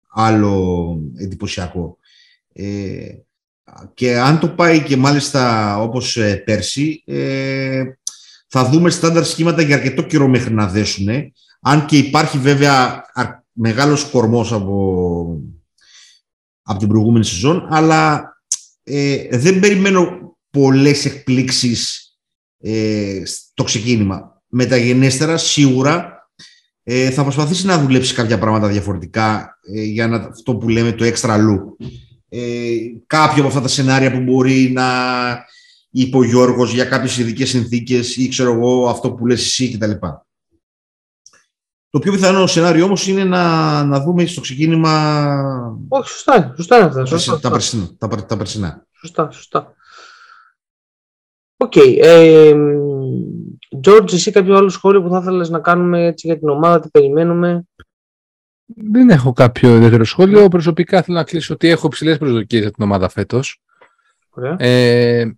άλλο 0.09 0.97
εντυπωσιακό. 1.17 1.97
Ε, 2.53 3.07
και 3.93 4.17
αν 4.19 4.39
το 4.39 4.49
πάει 4.49 4.83
και 4.83 4.97
μάλιστα 4.97 5.77
όπως 5.81 6.17
ε, 6.17 6.35
πέρσι, 6.35 7.03
ε, 7.05 7.83
θα 8.47 8.69
δούμε 8.69 8.89
στάνταρ 8.89 9.25
σχήματα 9.25 9.61
για 9.61 9.75
αρκετό 9.75 10.01
καιρό 10.01 10.27
μέχρι 10.27 10.53
να 10.53 10.67
δέσουν. 10.67 11.07
Αν 11.61 11.85
και 11.85 11.97
υπάρχει 11.97 12.37
βέβαια 12.37 13.05
α, 13.13 13.23
μεγάλος 13.51 14.03
κορμός 14.03 14.51
από, 14.53 15.41
από 16.61 16.79
την 16.79 16.87
προηγούμενη 16.87 17.25
σεζόν, 17.25 17.67
αλλά 17.69 18.33
ε, 18.83 19.37
δεν 19.37 19.59
περιμένω 19.59 20.19
πολλές 20.49 21.05
εκπλήξεις 21.05 22.00
ε, 22.61 23.21
στο 23.25 23.63
ξεκίνημα. 23.63 24.41
Μεταγενέστερα, 24.47 25.37
σίγουρα, 25.37 26.29
ε, 26.83 27.09
θα 27.09 27.23
προσπαθήσει 27.23 27.65
να 27.65 27.77
δουλέψει 27.81 28.13
κάποια 28.13 28.39
πράγματα 28.39 28.67
διαφορετικά 28.67 29.57
ε, 29.75 29.81
για 29.81 30.07
να, 30.07 30.15
αυτό 30.17 30.55
που 30.55 30.69
λέμε 30.69 30.91
το 30.91 31.05
extra 31.05 31.29
look. 31.37 31.85
Ε, 32.29 32.75
κάποια 33.07 33.37
από 33.39 33.47
αυτά 33.47 33.61
τα 33.61 33.67
σενάρια 33.67 34.11
που 34.11 34.19
μπορεί 34.19 34.71
να 34.73 34.85
είπε 35.89 36.17
ο 36.17 36.23
Γιώργος 36.23 36.73
για 36.73 36.85
κάποιες 36.85 37.17
ειδικές 37.17 37.49
συνθήκες 37.49 38.15
ή 38.17 38.27
ξέρω 38.27 38.51
εγώ 38.53 38.89
αυτό 38.89 39.11
που 39.11 39.25
λες 39.27 39.41
εσύ 39.45 39.77
κτλ. 39.77 39.91
Το 41.89 41.99
πιο 41.99 42.11
πιθανό 42.11 42.47
σενάριο 42.47 42.85
όμως 42.85 43.07
είναι 43.07 43.23
να, 43.23 43.83
να 43.83 43.99
δούμε 44.01 44.25
στο 44.25 44.41
ξεκίνημα 44.41 45.25
Όχι, 45.87 46.09
σωστά, 46.09 46.35
είναι, 46.37 46.53
σωστά 46.55 46.75
είναι 46.77 46.85
αυτά. 46.85 46.99
τα, 46.99 47.05
Σωστά, 47.05 47.31
περσι- 47.31 47.41
τα, 47.41 47.49
σωστά, 47.49 47.51
περσινά, 47.51 47.95
τα, 47.97 48.07
περ- 48.07 48.23
τα 48.25 48.37
περσινά. 48.37 48.85
σωστά, 48.99 49.31
σωστά. 49.31 49.73
Οκ. 51.61 51.75
ε, 51.75 52.53
George, 53.83 54.13
εσύ 54.13 54.31
κάποιο 54.31 54.55
άλλο 54.55 54.69
σχόλιο 54.69 55.01
που 55.03 55.09
θα 55.09 55.17
ήθελες 55.21 55.49
να 55.49 55.59
κάνουμε 55.59 56.05
έτσι 56.05 56.27
για 56.27 56.39
την 56.39 56.49
ομάδα, 56.49 56.79
τι 56.79 56.89
περιμένουμε; 56.89 57.63
Δεν 58.65 59.09
έχω 59.09 59.33
κάποιο 59.33 59.75
ιδιαίτερο 59.75 60.03
σχόλιο. 60.03 60.47
Προσωπικά 60.47 61.01
θέλω 61.01 61.17
να 61.17 61.23
κλείσω 61.23 61.53
ότι 61.53 61.67
έχω 61.67 61.87
ψηλές 61.87 62.17
προσδοκίες 62.17 62.61
για 62.61 62.71
την 62.71 62.83
ομάδα 62.83 63.09
φέτος. 63.09 63.61
Ωραία. 64.29 64.55
Ε, 64.59 65.35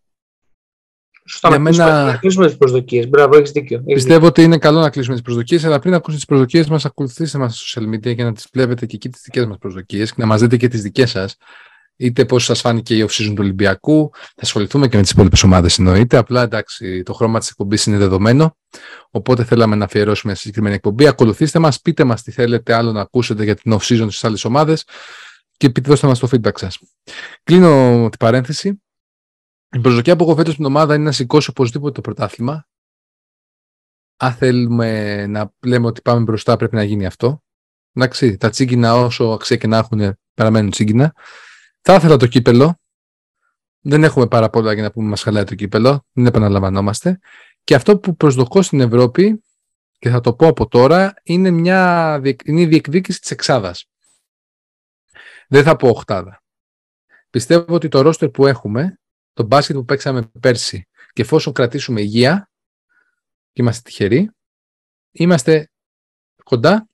Σωστά, 1.26 1.48
για 1.50 1.58
να 1.58 1.64
κλείσουμε- 1.64 1.88
μένα- 1.90 2.06
να 2.12 2.18
κλείσουμε 2.18 2.46
τις 2.46 2.58
προσδοκίες. 2.58 3.08
Μπράβο, 3.10 3.38
έχεις 3.38 3.52
δίκιο. 3.52 3.78
έχεις 3.86 3.94
πιστεύω 4.04 4.26
ότι 4.26 4.44
είναι 4.44 4.58
καλό 4.58 4.80
να 4.80 4.90
κλείσουμε 4.90 5.14
τις 5.16 5.24
προσδοκίες, 5.24 5.66
αλλά 5.66 5.80
πριν 5.80 5.94
ακούσετε 5.94 6.16
τις 6.16 6.26
προσδοκίες 6.26 6.68
μας, 6.68 6.86
ακολουθήστε 6.86 7.38
μας 7.38 7.58
στα 7.60 7.82
social 7.82 7.88
media 7.94 8.16
και 8.16 8.24
να 8.24 8.34
τις 8.34 8.48
βλέπετε 8.54 8.86
και 8.86 8.96
εκεί 8.96 9.10
τις 9.10 9.22
δικές 9.24 9.46
μας 9.46 9.58
προσδοκίες 9.58 10.10
και 10.14 10.22
να 10.22 10.26
μας 10.28 10.42
δείτε 10.42 10.58
και 10.58 10.68
τις 10.68 10.82
δικές 10.82 11.10
σας. 11.10 11.36
Είτε 11.96 12.26
πώς 12.26 12.44
σας 12.44 12.62
φάνηκε 12.62 12.96
η 12.96 13.06
off-season 13.10 13.28
του 13.28 13.36
Ολυμπιακού. 13.40 14.12
Θα 14.14 14.42
ασχοληθούμε 14.42 14.88
και 14.88 14.96
με 14.96 15.02
τις 15.02 15.12
υπόλοιπες 15.12 15.44
ομάδες 15.44 15.78
εννοείται. 15.78 16.18
Απλά 16.18 16.42
εντάξει, 16.42 17.04
το 17.04 17.14
χρώμα 17.14 17.40
της 17.40 17.50
εκπομπής 17.50 17.86
είναι 17.86 17.98
δεδομένο. 17.98 18.58
Οπότε 19.10 19.44
θέλαμε 19.44 19.76
να 19.76 19.86
αφιερώσουμε 19.86 20.32
μια 20.32 20.42
συγκεκριμένη 20.42 20.76
εκπομπή. 20.76 21.08
Ακολουθήστε 21.08 21.60
μας, 21.60 21.82
πείτε 21.82 22.04
μας 22.04 22.22
τι 22.22 22.32
θέλετε 22.32 22.74
άλλο 22.74 22.92
να 22.92 23.02
ακούσετε 23.02 23.44
για 23.44 23.56
την 23.56 23.74
off-season 23.74 24.06
στις 24.08 24.24
άλλες 24.24 24.46
ομάδες 24.46 24.88
και 25.58 25.70
πείτε 25.70 25.90
δώστε 25.90 26.08
μας 26.08 26.20
το 26.20 26.30
feedback 26.32 26.58
σας. 26.60 26.80
Κλείνω 27.44 28.08
την 28.10 28.20
παρένθεση. 28.20 28.82
Η 29.72 29.80
προσδοκία 29.80 30.16
που 30.16 30.24
έχω 30.24 30.36
φέτος 30.36 30.54
στην 30.54 30.66
ομάδα 30.66 30.96
είναι 30.96 31.04
να 31.04 31.12
σηκώσει 31.12 31.50
οπωσδήποτε 31.50 31.92
το 31.92 32.02
πρωτάθλημα. 32.02 32.68
Αν 34.18 34.34
θέλουμε 34.34 35.26
να 35.28 35.54
λέμε 35.66 35.88
ότι 35.88 36.02
πάμε 36.02 36.24
μπροστά, 36.24 36.58
πρέπει 36.58 36.76
να 36.76 36.84
γίνει 36.84 37.06
αυτό. 37.06 37.44
Εντάξει, 37.94 38.38
τα 38.38 38.50
τσίγκινα 38.50 38.96
όσο 38.96 39.24
αξία 39.24 39.58
και 39.58 39.68
να 39.68 39.78
έχουν 39.78 40.18
παραμένουν 40.34 40.72
τσίγκινα. 40.72 41.14
Θα 41.86 41.96
ήθελα 41.96 42.18
το 42.18 42.28
κύπελο. 42.28 42.80
Δεν 43.80 44.04
έχουμε 44.04 44.28
πάρα 44.28 44.50
πολλά 44.50 44.74
για 44.74 44.84
να 44.84 44.92
πούμε 44.92 45.10
μας 45.10 45.22
χαλάει 45.22 45.44
το 45.44 45.56
κύπελο. 45.56 46.06
Δεν 46.12 46.26
επαναλαμβανόμαστε. 46.26 47.20
Και 47.64 47.76
αυτό 47.76 48.00
που 48.00 48.16
προσδοκώ 48.16 48.62
στην 48.62 48.80
Ευρώπη, 48.80 49.44
και 50.00 50.10
θα 50.10 50.20
το 50.20 50.34
πω 50.34 50.48
από 50.48 50.68
τώρα, 50.68 51.14
είναι, 51.24 51.50
μια, 51.52 52.20
διεκ- 52.22 52.48
είναι 52.48 52.62
η 52.62 52.66
διεκδίκηση 52.66 53.20
της 53.20 53.32
εξάδας. 53.32 53.86
Δεν 55.48 55.64
θα 55.64 55.76
πω 55.76 55.88
οχτάδα. 55.88 56.44
Πιστεύω 57.30 57.74
ότι 57.74 57.88
το 57.88 58.02
ρόστερ 58.02 58.30
που 58.30 58.48
έχουμε, 58.48 59.00
το 59.34 59.44
μπάσκετ 59.44 59.76
που 59.76 59.86
παίξαμε 59.86 60.32
πέρσι, 60.40 60.88
και 61.14 61.22
εφόσον 61.22 61.54
κρατήσουμε 61.54 62.02
υγεία, 62.02 62.50
και 63.52 63.62
είμαστε 63.62 63.90
τυχεροί, 63.90 64.32
είμαστε 65.12 65.72
κοντά 66.44 66.88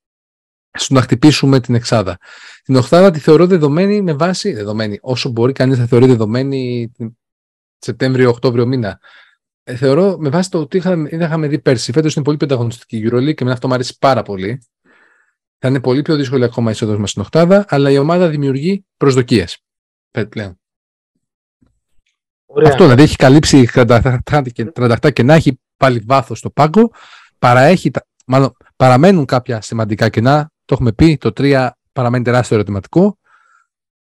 στο 0.79 0.93
να 0.93 1.01
χτυπήσουμε 1.01 1.59
την 1.59 1.75
εξάδα. 1.75 2.17
Την 2.63 2.75
οχτάδα 2.75 3.11
τη 3.11 3.19
θεωρώ 3.19 3.47
δεδομένη 3.47 4.01
με 4.01 4.13
βάση, 4.13 4.53
δεδομένη, 4.53 4.97
όσο 5.01 5.29
μπορεί 5.29 5.53
κανείς 5.53 5.77
να 5.77 5.85
θεωρεί 5.85 6.05
δεδομένη 6.05 6.89
την 6.93 7.17
Σεπτέμβριο-Οκτώβριο 7.79 8.65
μήνα. 8.65 8.99
Ε, 9.63 9.75
θεωρώ 9.75 10.17
με 10.19 10.29
βάση 10.29 10.49
το 10.49 10.59
ότι 10.59 10.77
είχαμε, 10.77 11.09
δεν 11.09 11.21
είχαμε 11.21 11.47
δει 11.47 11.59
πέρσι. 11.59 11.91
Φέτος 11.91 12.15
είναι 12.15 12.23
πολύ 12.23 12.37
πενταγωνιστική 12.37 12.97
η 12.97 13.09
EuroLeague 13.11 13.33
και 13.35 13.43
με 13.45 13.51
αυτό 13.51 13.67
μου 13.67 13.73
αρέσει 13.73 13.97
πάρα 13.99 14.21
πολύ. 14.21 14.61
Θα 15.57 15.67
είναι 15.67 15.79
πολύ 15.81 16.01
πιο 16.01 16.15
δύσκολη 16.15 16.43
ακόμα 16.43 16.69
η 16.69 16.73
είσοδος 16.73 16.97
μας 16.97 17.09
στην 17.09 17.21
οχτάδα, 17.21 17.65
αλλά 17.67 17.91
η 17.91 17.97
ομάδα 17.97 18.29
δημιουργεί 18.29 18.85
προσδοκίες. 18.97 19.63
Πλέον. 20.29 20.59
Ωραία. 22.45 22.69
Αυτό 22.69 22.83
δηλαδή 22.83 23.01
έχει 23.03 23.15
καλύψει 23.15 23.67
38 23.73 24.51
και 24.51 24.71
38 24.75 25.11
κενά, 25.13 25.33
έχει 25.33 25.59
πάλι 25.77 26.03
βάθος 26.07 26.37
στο 26.37 26.49
πάγκο. 26.49 26.91
Παραέχει, 27.39 27.91
τα- 27.91 28.07
μάλλον 28.25 28.57
παραμένουν 28.75 29.25
κάποια 29.25 29.61
σημαντικά 29.61 30.09
κενά. 30.09 30.51
Το 30.69 30.75
έχουμε 30.75 30.93
πει, 30.93 31.17
το 31.17 31.31
3 31.35 31.69
παραμένει 31.91 32.23
τεράστιο 32.23 32.55
ερωτηματικό. 32.55 33.19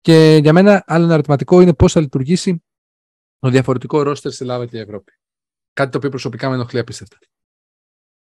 Και 0.01 0.39
για 0.41 0.53
μένα 0.53 0.83
άλλο 0.85 1.03
ένα 1.03 1.13
ερωτηματικό 1.13 1.61
είναι 1.61 1.73
πώς 1.73 1.91
θα 1.91 1.99
λειτουργήσει 1.99 2.63
το 3.39 3.49
διαφορετικό 3.49 4.01
ρόστερ 4.01 4.31
στην 4.31 4.45
Ελλάδα 4.45 4.65
και 4.65 4.79
Ευρώπη. 4.79 5.11
Κάτι 5.73 5.91
το 5.91 5.97
οποίο 5.97 6.09
προσωπικά 6.09 6.49
με 6.49 6.55
ενοχλεί 6.55 6.79
απίστευτα. 6.79 7.17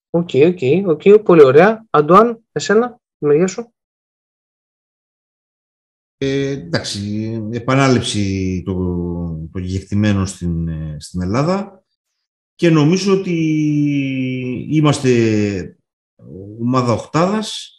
Οκ, 0.10 0.30
οκ, 0.34 0.60
οκ, 0.88 1.24
πολύ 1.24 1.44
ωραία. 1.44 1.86
Αντουάν, 1.90 2.44
εσένα, 2.52 3.00
τη 3.18 3.26
μεριά 3.26 3.48
σου. 3.48 3.74
Ε, 6.18 6.50
εντάξει, 6.50 7.32
επανάληψη 7.52 8.62
το, 8.66 8.74
το 9.52 9.60
γεγεκτημένο 9.60 10.26
στην, 10.26 10.68
ε, 10.68 10.96
στην 11.00 11.22
Ελλάδα 11.22 11.84
και 12.56 12.70
νομίζω 12.70 13.20
ότι 13.20 13.36
είμαστε 14.70 15.78
ομάδα 16.60 16.94
οχτάδας 16.94 17.76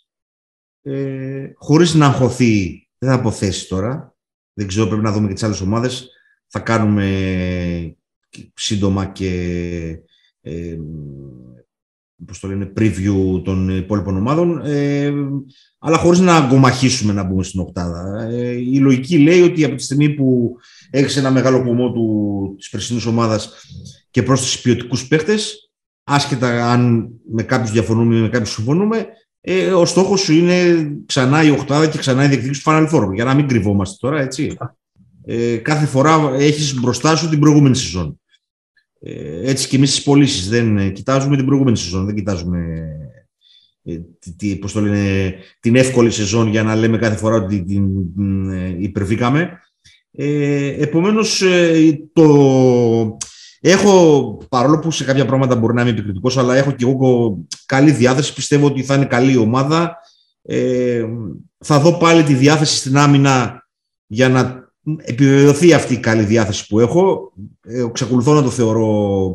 ε, 0.83 1.53
χωρίς 1.55 1.95
να 1.95 2.07
αγχωθεί, 2.07 2.89
δεν 2.99 3.11
θα 3.11 3.17
αποθέσει 3.17 3.69
τώρα, 3.69 4.17
δεν 4.53 4.67
ξέρω, 4.67 4.87
πρέπει 4.87 5.03
να 5.03 5.13
δούμε 5.13 5.27
και 5.27 5.35
τις 5.35 5.43
άλλες 5.43 5.61
ομάδες, 5.61 6.11
θα 6.47 6.61
κάνουμε 6.61 7.97
σύντομα 8.55 9.07
και 9.07 9.31
ε, 10.41 10.77
πώς 12.27 12.41
το 12.41 12.49
λένε, 12.49 12.73
preview 12.77 13.43
των 13.45 13.77
υπόλοιπων 13.77 14.17
ομάδων, 14.17 14.61
ε, 14.65 15.13
αλλά 15.79 15.97
χωρίς 15.97 16.21
να 16.21 16.37
αγκομαχήσουμε 16.37 17.13
να 17.13 17.23
μπούμε 17.23 17.43
στην 17.43 17.61
οκτάδα. 17.61 18.23
Ε, 18.23 18.51
η 18.51 18.79
λογική 18.79 19.19
λέει 19.19 19.41
ότι 19.41 19.65
από 19.65 19.75
τη 19.75 19.83
στιγμή 19.83 20.11
που 20.11 20.57
έχεις 20.91 21.17
ένα 21.17 21.31
μεγάλο 21.31 21.63
πομό 21.63 21.93
του, 21.93 22.55
της 22.59 22.69
περσινής 22.69 23.07
ομάδας 23.07 23.53
και 24.11 24.23
πρόσθεση 24.23 24.63
ποιοτικούς 24.63 25.09
παίχτες, 25.09 25.71
άσχετα 26.05 26.71
αν 26.73 27.11
με 27.33 27.43
κάποιους 27.43 27.71
διαφωνούμε 27.71 28.17
ή 28.17 28.21
με 28.21 28.29
κάποιους 28.29 28.53
συμφωνούμε, 28.53 29.07
ε, 29.45 29.73
ο 29.73 29.85
στόχος 29.85 30.21
σου 30.21 30.33
είναι 30.33 30.89
ξανά 31.07 31.43
η 31.43 31.51
οκτάδα 31.51 31.87
και 31.87 31.99
ξανά 31.99 32.25
η 32.25 32.29
διεκδίκηση 32.29 32.63
του 32.63 32.71
Final 32.71 32.91
Four, 32.91 33.15
για 33.15 33.25
να 33.25 33.35
μην 33.35 33.49
κρυβόμαστε 33.49 33.97
τώρα, 34.01 34.21
έτσι. 34.21 34.57
Ε, 35.25 35.57
κάθε 35.57 35.87
φορά 35.87 36.35
έχεις 36.35 36.81
μπροστά 36.81 37.17
σου 37.17 37.29
την 37.29 37.39
προηγούμενη 37.39 37.77
σεζόν. 37.77 38.21
Ε, 39.01 39.51
έτσι 39.51 39.69
και 39.69 39.77
εμείς 39.77 39.95
τι 39.95 40.03
πωλήσεις 40.03 40.49
δεν 40.49 40.79
ε, 40.79 40.89
κοιτάζουμε 40.89 41.37
την 41.37 41.47
προηγούμενη 41.47 41.77
σεζόν, 41.77 42.07
δεν 42.07 42.15
κοιτάζουμε 42.15 42.89
ε, 43.83 43.99
τι, 44.37 44.57
πώς 44.57 44.73
το 44.73 44.81
λένε, 44.81 45.35
την 45.61 45.77
εύκολη 45.77 46.11
σεζόν 46.11 46.49
για 46.49 46.63
να 46.63 46.75
λέμε 46.75 46.99
κάθε 46.99 47.17
φορά 47.17 47.37
ότι 47.37 47.65
την, 47.65 48.15
την 48.15 48.51
υπερβήκαμε. 48.83 49.61
Ε, 50.11 50.67
επομένως, 50.83 51.43
το... 52.13 53.17
έχω, 53.63 54.39
παρόλο 54.49 54.79
που 54.79 54.91
σε 54.91 55.05
κάποια 55.05 55.27
πράγματα 55.27 55.57
μπορεί 55.57 55.75
να 55.75 55.81
είμαι 55.81 55.91
επικριτικός, 55.91 56.39
αλλά 56.39 56.55
έχω 56.55 56.71
και 56.71 56.85
εγώ 56.85 57.39
καλή 57.67 57.91
διάθεση, 57.91 58.35
πιστεύω 58.35 58.67
ότι 58.67 58.83
θα 58.83 58.95
είναι 58.95 59.05
καλή 59.05 59.37
ομάδα. 59.37 59.97
Ε, 60.43 61.05
θα 61.59 61.81
δω 61.81 61.93
πάλι 61.93 62.23
τη 62.23 62.35
διάθεση 62.35 62.77
στην 62.77 62.97
άμυνα 62.97 63.67
για 64.07 64.29
να 64.29 64.71
επιβεβαιωθεί 64.99 65.73
αυτή 65.73 65.95
η 65.95 65.99
καλή 65.99 66.23
διάθεση 66.23 66.67
που 66.67 66.81
έχω. 66.81 67.33
Ε, 67.61 67.85
ξεκολουθώ 67.93 68.35
να 68.35 68.43
το 68.43 68.51
θεωρώ 68.51 69.35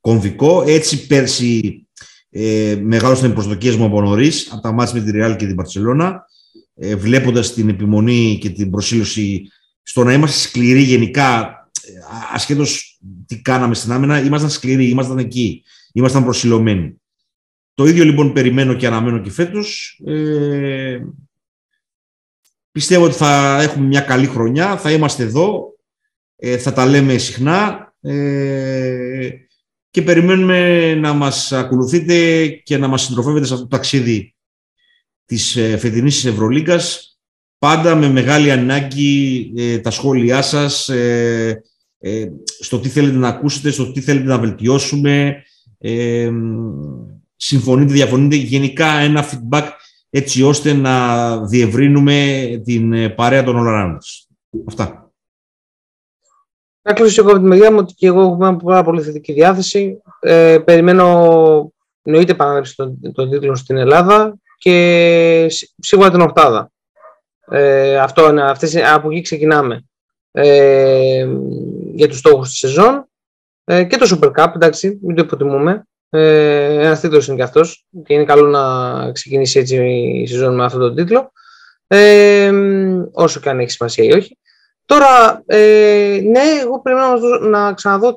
κομβικό. 0.00 0.62
Έτσι 0.66 1.06
πέρσι 1.06 1.86
ε, 2.30 2.76
μεγάλωσαν 2.82 3.30
οι 3.30 3.32
προσδοκίες 3.32 3.76
μου 3.76 3.84
από 3.84 4.00
νωρίς, 4.00 4.48
από 4.52 4.62
τα 4.62 4.72
μάτια 4.72 5.02
με 5.02 5.10
τη 5.10 5.18
Real 5.20 5.36
και 5.38 5.46
την 5.46 5.54
Παρσελώνα, 5.54 6.24
ε, 6.74 6.96
βλέποντας 6.96 7.52
την 7.52 7.68
επιμονή 7.68 8.38
και 8.40 8.50
την 8.50 8.70
προσήλωση 8.70 9.42
στο 9.82 10.04
να 10.04 10.12
είμαστε 10.12 10.48
σκληροί 10.48 10.82
γενικά, 10.82 11.40
ε, 11.82 11.92
ασχέτως 12.32 12.95
τι 13.26 13.42
κάναμε 13.42 13.74
στην 13.74 13.92
άμυνα, 13.92 14.20
ήμασταν 14.20 14.50
σκληροί, 14.50 14.88
ήμασταν 14.88 15.18
εκεί, 15.18 15.62
ήμασταν 15.92 16.24
προσιλωμένοι. 16.24 17.00
Το 17.74 17.86
ίδιο 17.86 18.04
λοιπόν 18.04 18.32
περιμένω 18.32 18.74
και 18.74 18.86
αναμένω 18.86 19.18
και 19.18 19.30
φέτος. 19.30 20.00
Ε, 20.06 20.98
Πιστεύω 22.76 23.04
ότι 23.04 23.14
θα 23.14 23.62
έχουμε 23.62 23.86
μια 23.86 24.00
καλή 24.00 24.26
χρονιά, 24.26 24.76
θα 24.76 24.92
είμαστε 24.92 25.22
εδώ, 25.22 25.74
ε, 26.36 26.58
θα 26.58 26.72
τα 26.72 26.86
λέμε 26.86 27.18
συχνά 27.18 27.92
ε, 28.00 29.30
και 29.90 30.02
περιμένουμε 30.02 30.94
να 30.94 31.12
μας 31.12 31.52
ακολουθείτε 31.52 32.46
και 32.48 32.78
να 32.78 32.88
μας 32.88 33.02
συντροφεύετε 33.02 33.46
σε 33.46 33.52
αυτό 33.52 33.66
το 33.66 33.76
ταξίδι 33.76 34.34
της 35.24 35.56
ε, 35.56 35.76
φετινής 35.76 36.24
Ευρωλίγκας, 36.24 37.18
πάντα 37.58 37.94
με 37.94 38.08
μεγάλη 38.08 38.50
ανάγκη 38.50 39.52
τα 39.82 39.90
σχόλιά 39.90 40.42
σας, 40.42 40.90
στο 42.60 42.78
τι 42.80 42.88
θέλετε 42.88 43.16
να 43.16 43.28
ακούσετε, 43.28 43.70
στο 43.70 43.92
τι 43.92 44.00
θέλετε 44.00 44.26
να 44.26 44.38
βελτιώσουμε, 44.38 45.42
συμφωνείτε, 47.36 47.92
διαφωνείτε, 47.92 48.36
γενικά 48.36 48.86
ένα 48.86 49.24
feedback 49.24 49.68
έτσι 50.10 50.42
ώστε 50.42 50.72
να 50.72 51.46
διευρύνουμε 51.46 52.46
την 52.64 52.92
ε, 52.92 53.08
παρέα 53.08 53.42
των 53.42 53.56
all 53.58 53.96
Αυτά. 54.68 55.10
Να 56.82 56.92
κλείσω 56.92 57.22
εγώ 57.22 57.30
από 57.30 57.40
τη 57.40 57.46
μεριά 57.46 57.72
μου 57.72 57.78
ότι 57.80 57.94
και 57.94 58.06
εγώ 58.06 58.20
έχω 58.20 58.56
πάρα 58.56 58.82
πολύ 58.82 59.02
θετική 59.02 59.32
διάθεση. 59.32 60.02
Ε, 60.20 60.58
περιμένω 60.64 61.72
εννοείται 62.02 62.32
επανάληψη 62.32 62.76
των, 62.76 63.12
των 63.12 63.30
τίτλων 63.30 63.56
στην 63.56 63.76
Ελλάδα 63.76 64.36
και 64.58 65.46
σίγουρα 65.78 66.10
την 66.10 66.20
Οχτάδα. 66.20 66.70
Ε, 67.50 67.98
αυτό 67.98 68.28
είναι, 68.28 68.42
αυτές, 68.42 68.76
από 68.76 69.10
εκεί 69.10 69.20
ξεκινάμε 69.20 69.85
ε, 70.38 71.28
για 71.92 72.08
τους 72.08 72.18
στόχους 72.18 72.48
της 72.48 72.58
σεζόν 72.58 73.08
ε, 73.64 73.84
και 73.84 73.96
το 73.96 74.18
Super 74.20 74.30
Cup, 74.30 74.52
εντάξει, 74.54 74.98
μην 75.02 75.16
το 75.16 75.22
υποτιμούμε. 75.22 75.86
Ε, 76.10 76.84
Ένας 76.84 77.00
τίτλος 77.00 77.26
είναι 77.26 77.36
και 77.36 77.42
αυτός 77.42 77.84
και 78.04 78.14
είναι 78.14 78.24
καλό 78.24 78.46
να 78.46 79.12
ξεκινήσει 79.12 79.58
έτσι 79.58 79.76
η 80.22 80.26
σεζόν 80.26 80.54
με 80.54 80.64
αυτόν 80.64 80.80
τον 80.80 80.94
τίτλο. 80.94 81.32
Ε, 81.86 82.52
όσο 83.12 83.40
και 83.40 83.48
αν 83.48 83.60
έχει 83.60 83.70
σημασία 83.70 84.04
ή 84.04 84.12
όχι. 84.12 84.38
Τώρα, 84.84 85.42
ε, 85.46 86.20
ναι, 86.22 86.42
εγώ 86.62 86.80
περιμένω 86.80 87.18
να, 87.18 87.48
να 87.48 87.72
ξαναδώ 87.72 88.14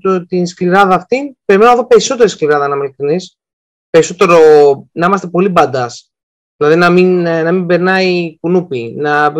το, 0.00 0.26
την 0.26 0.46
σκληράδα 0.46 0.94
αυτή. 0.94 1.36
Περιμένω 1.44 1.70
να 1.70 1.76
δω 1.76 1.86
περισσότερη 1.86 2.28
σκληράδα, 2.28 2.68
να 2.68 2.74
είμαι 2.74 2.84
ειλικρινή. 2.84 3.16
Περισσότερο 3.90 4.38
να 4.92 5.06
είμαστε 5.06 5.26
πολύ 5.26 5.48
μπαντάς. 5.48 6.10
Δηλαδή 6.56 6.76
να 6.76 6.90
μην, 6.90 7.22
να 7.22 7.52
μην 7.52 7.66
περνάει 7.66 8.36
κουνούπι. 8.40 8.94
Να, 8.98 9.32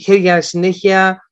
χέρια 0.00 0.42
συνέχεια. 0.42 1.27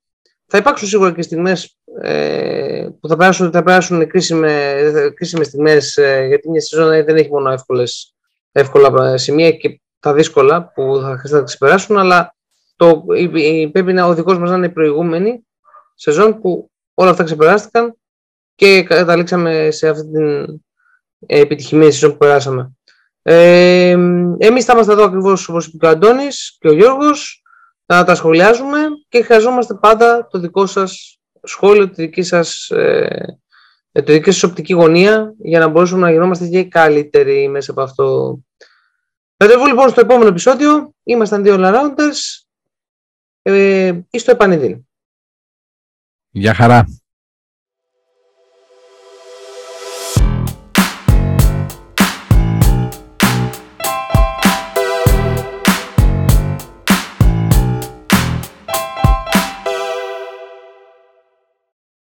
Θα 0.47 0.59
υπάρξουν 0.59 0.89
σίγουρα 0.89 1.13
και 1.13 1.23
στιγμές 1.23 1.79
ε, 2.03 2.89
που 3.01 3.09
θα 3.09 3.17
περάσουν, 3.17 3.51
θα 3.51 3.63
περάσουν 3.63 4.07
κρίσιμε, 4.07 5.13
κρίσιμες 5.15 5.47
στιγμές 5.47 5.97
ε, 5.97 6.25
γιατί 6.27 6.51
μια 6.51 6.61
σεζόν 6.61 7.05
δεν 7.05 7.17
έχει 7.17 7.31
μόνο 7.31 7.51
εύκολες, 7.51 8.15
εύκολα 8.53 9.19
σημεία 9.19 9.51
και 9.51 9.81
τα 10.01 10.15
δύσκολα 10.15 10.73
που 10.75 10.99
θα 11.03 11.09
χρειαστεί 11.09 11.35
να 11.35 11.43
ξεπεράσουν 11.43 11.99
αλλά 11.99 12.35
το, 12.77 13.05
πρέπει 13.73 13.93
να 13.93 14.07
ο 14.07 14.15
δικός 14.15 14.39
μας 14.39 14.51
να 14.51 14.57
είναι 14.57 14.67
η 14.67 14.71
προηγούμενη 14.71 15.47
σεζόν 15.95 16.41
που 16.41 16.71
όλα 16.95 17.11
αυτά 17.11 17.25
ξεπεράστηκαν 17.25 17.97
και 18.55 18.83
καταλήξαμε 18.83 19.71
σε 19.71 19.89
αυτή 19.89 20.11
την 20.11 20.61
επιτυχημένη 21.27 21.93
σεζόν 21.93 22.11
που 22.11 22.17
περάσαμε. 22.17 22.73
Ε, 23.23 23.91
εμείς 24.39 24.65
θα 24.65 24.73
είμαστε 24.73 24.93
εδώ 24.93 25.05
ακριβώς 25.05 25.49
όπως 25.49 25.67
είπε 25.67 25.77
και 25.77 25.87
ο 25.87 25.89
Αντώνης 25.89 26.57
και 26.61 26.69
ο 26.69 26.73
Γιώργος 26.73 27.43
να 27.87 28.05
τα 28.05 28.15
σχολιάζουμε 28.15 28.79
και 29.09 29.23
χρειαζόμαστε 29.23 29.75
πάντα 29.75 30.27
το 30.31 30.39
δικό 30.39 30.67
σας 30.67 31.21
σχόλιο, 31.43 31.91
τη 31.91 32.03
δική 32.03 32.23
σας, 32.23 32.71
ε, 32.71 33.39
τη 33.93 34.13
δική 34.13 34.31
σας 34.31 34.43
οπτική 34.43 34.73
γωνία 34.73 35.35
για 35.39 35.59
να 35.59 35.69
μπορέσουμε 35.69 36.01
να 36.01 36.13
γινόμαστε 36.13 36.49
και 36.49 36.65
καλύτεροι 36.65 37.49
μέσα 37.49 37.71
από 37.71 37.83
αυτό. 37.83 38.39
Ραντεβού 39.37 39.67
λοιπόν 39.67 39.89
στο 39.89 40.01
επόμενο 40.01 40.29
επεισόδιο. 40.29 40.95
Ήμασταν 41.03 41.43
δύο 41.43 41.57
all-rounders 41.59 42.47
ε, 43.43 44.01
ή 44.11 44.19
στο 44.19 44.31
επανειδήν. 44.31 44.87
Γεια 46.31 46.55
χαρά. 46.55 46.85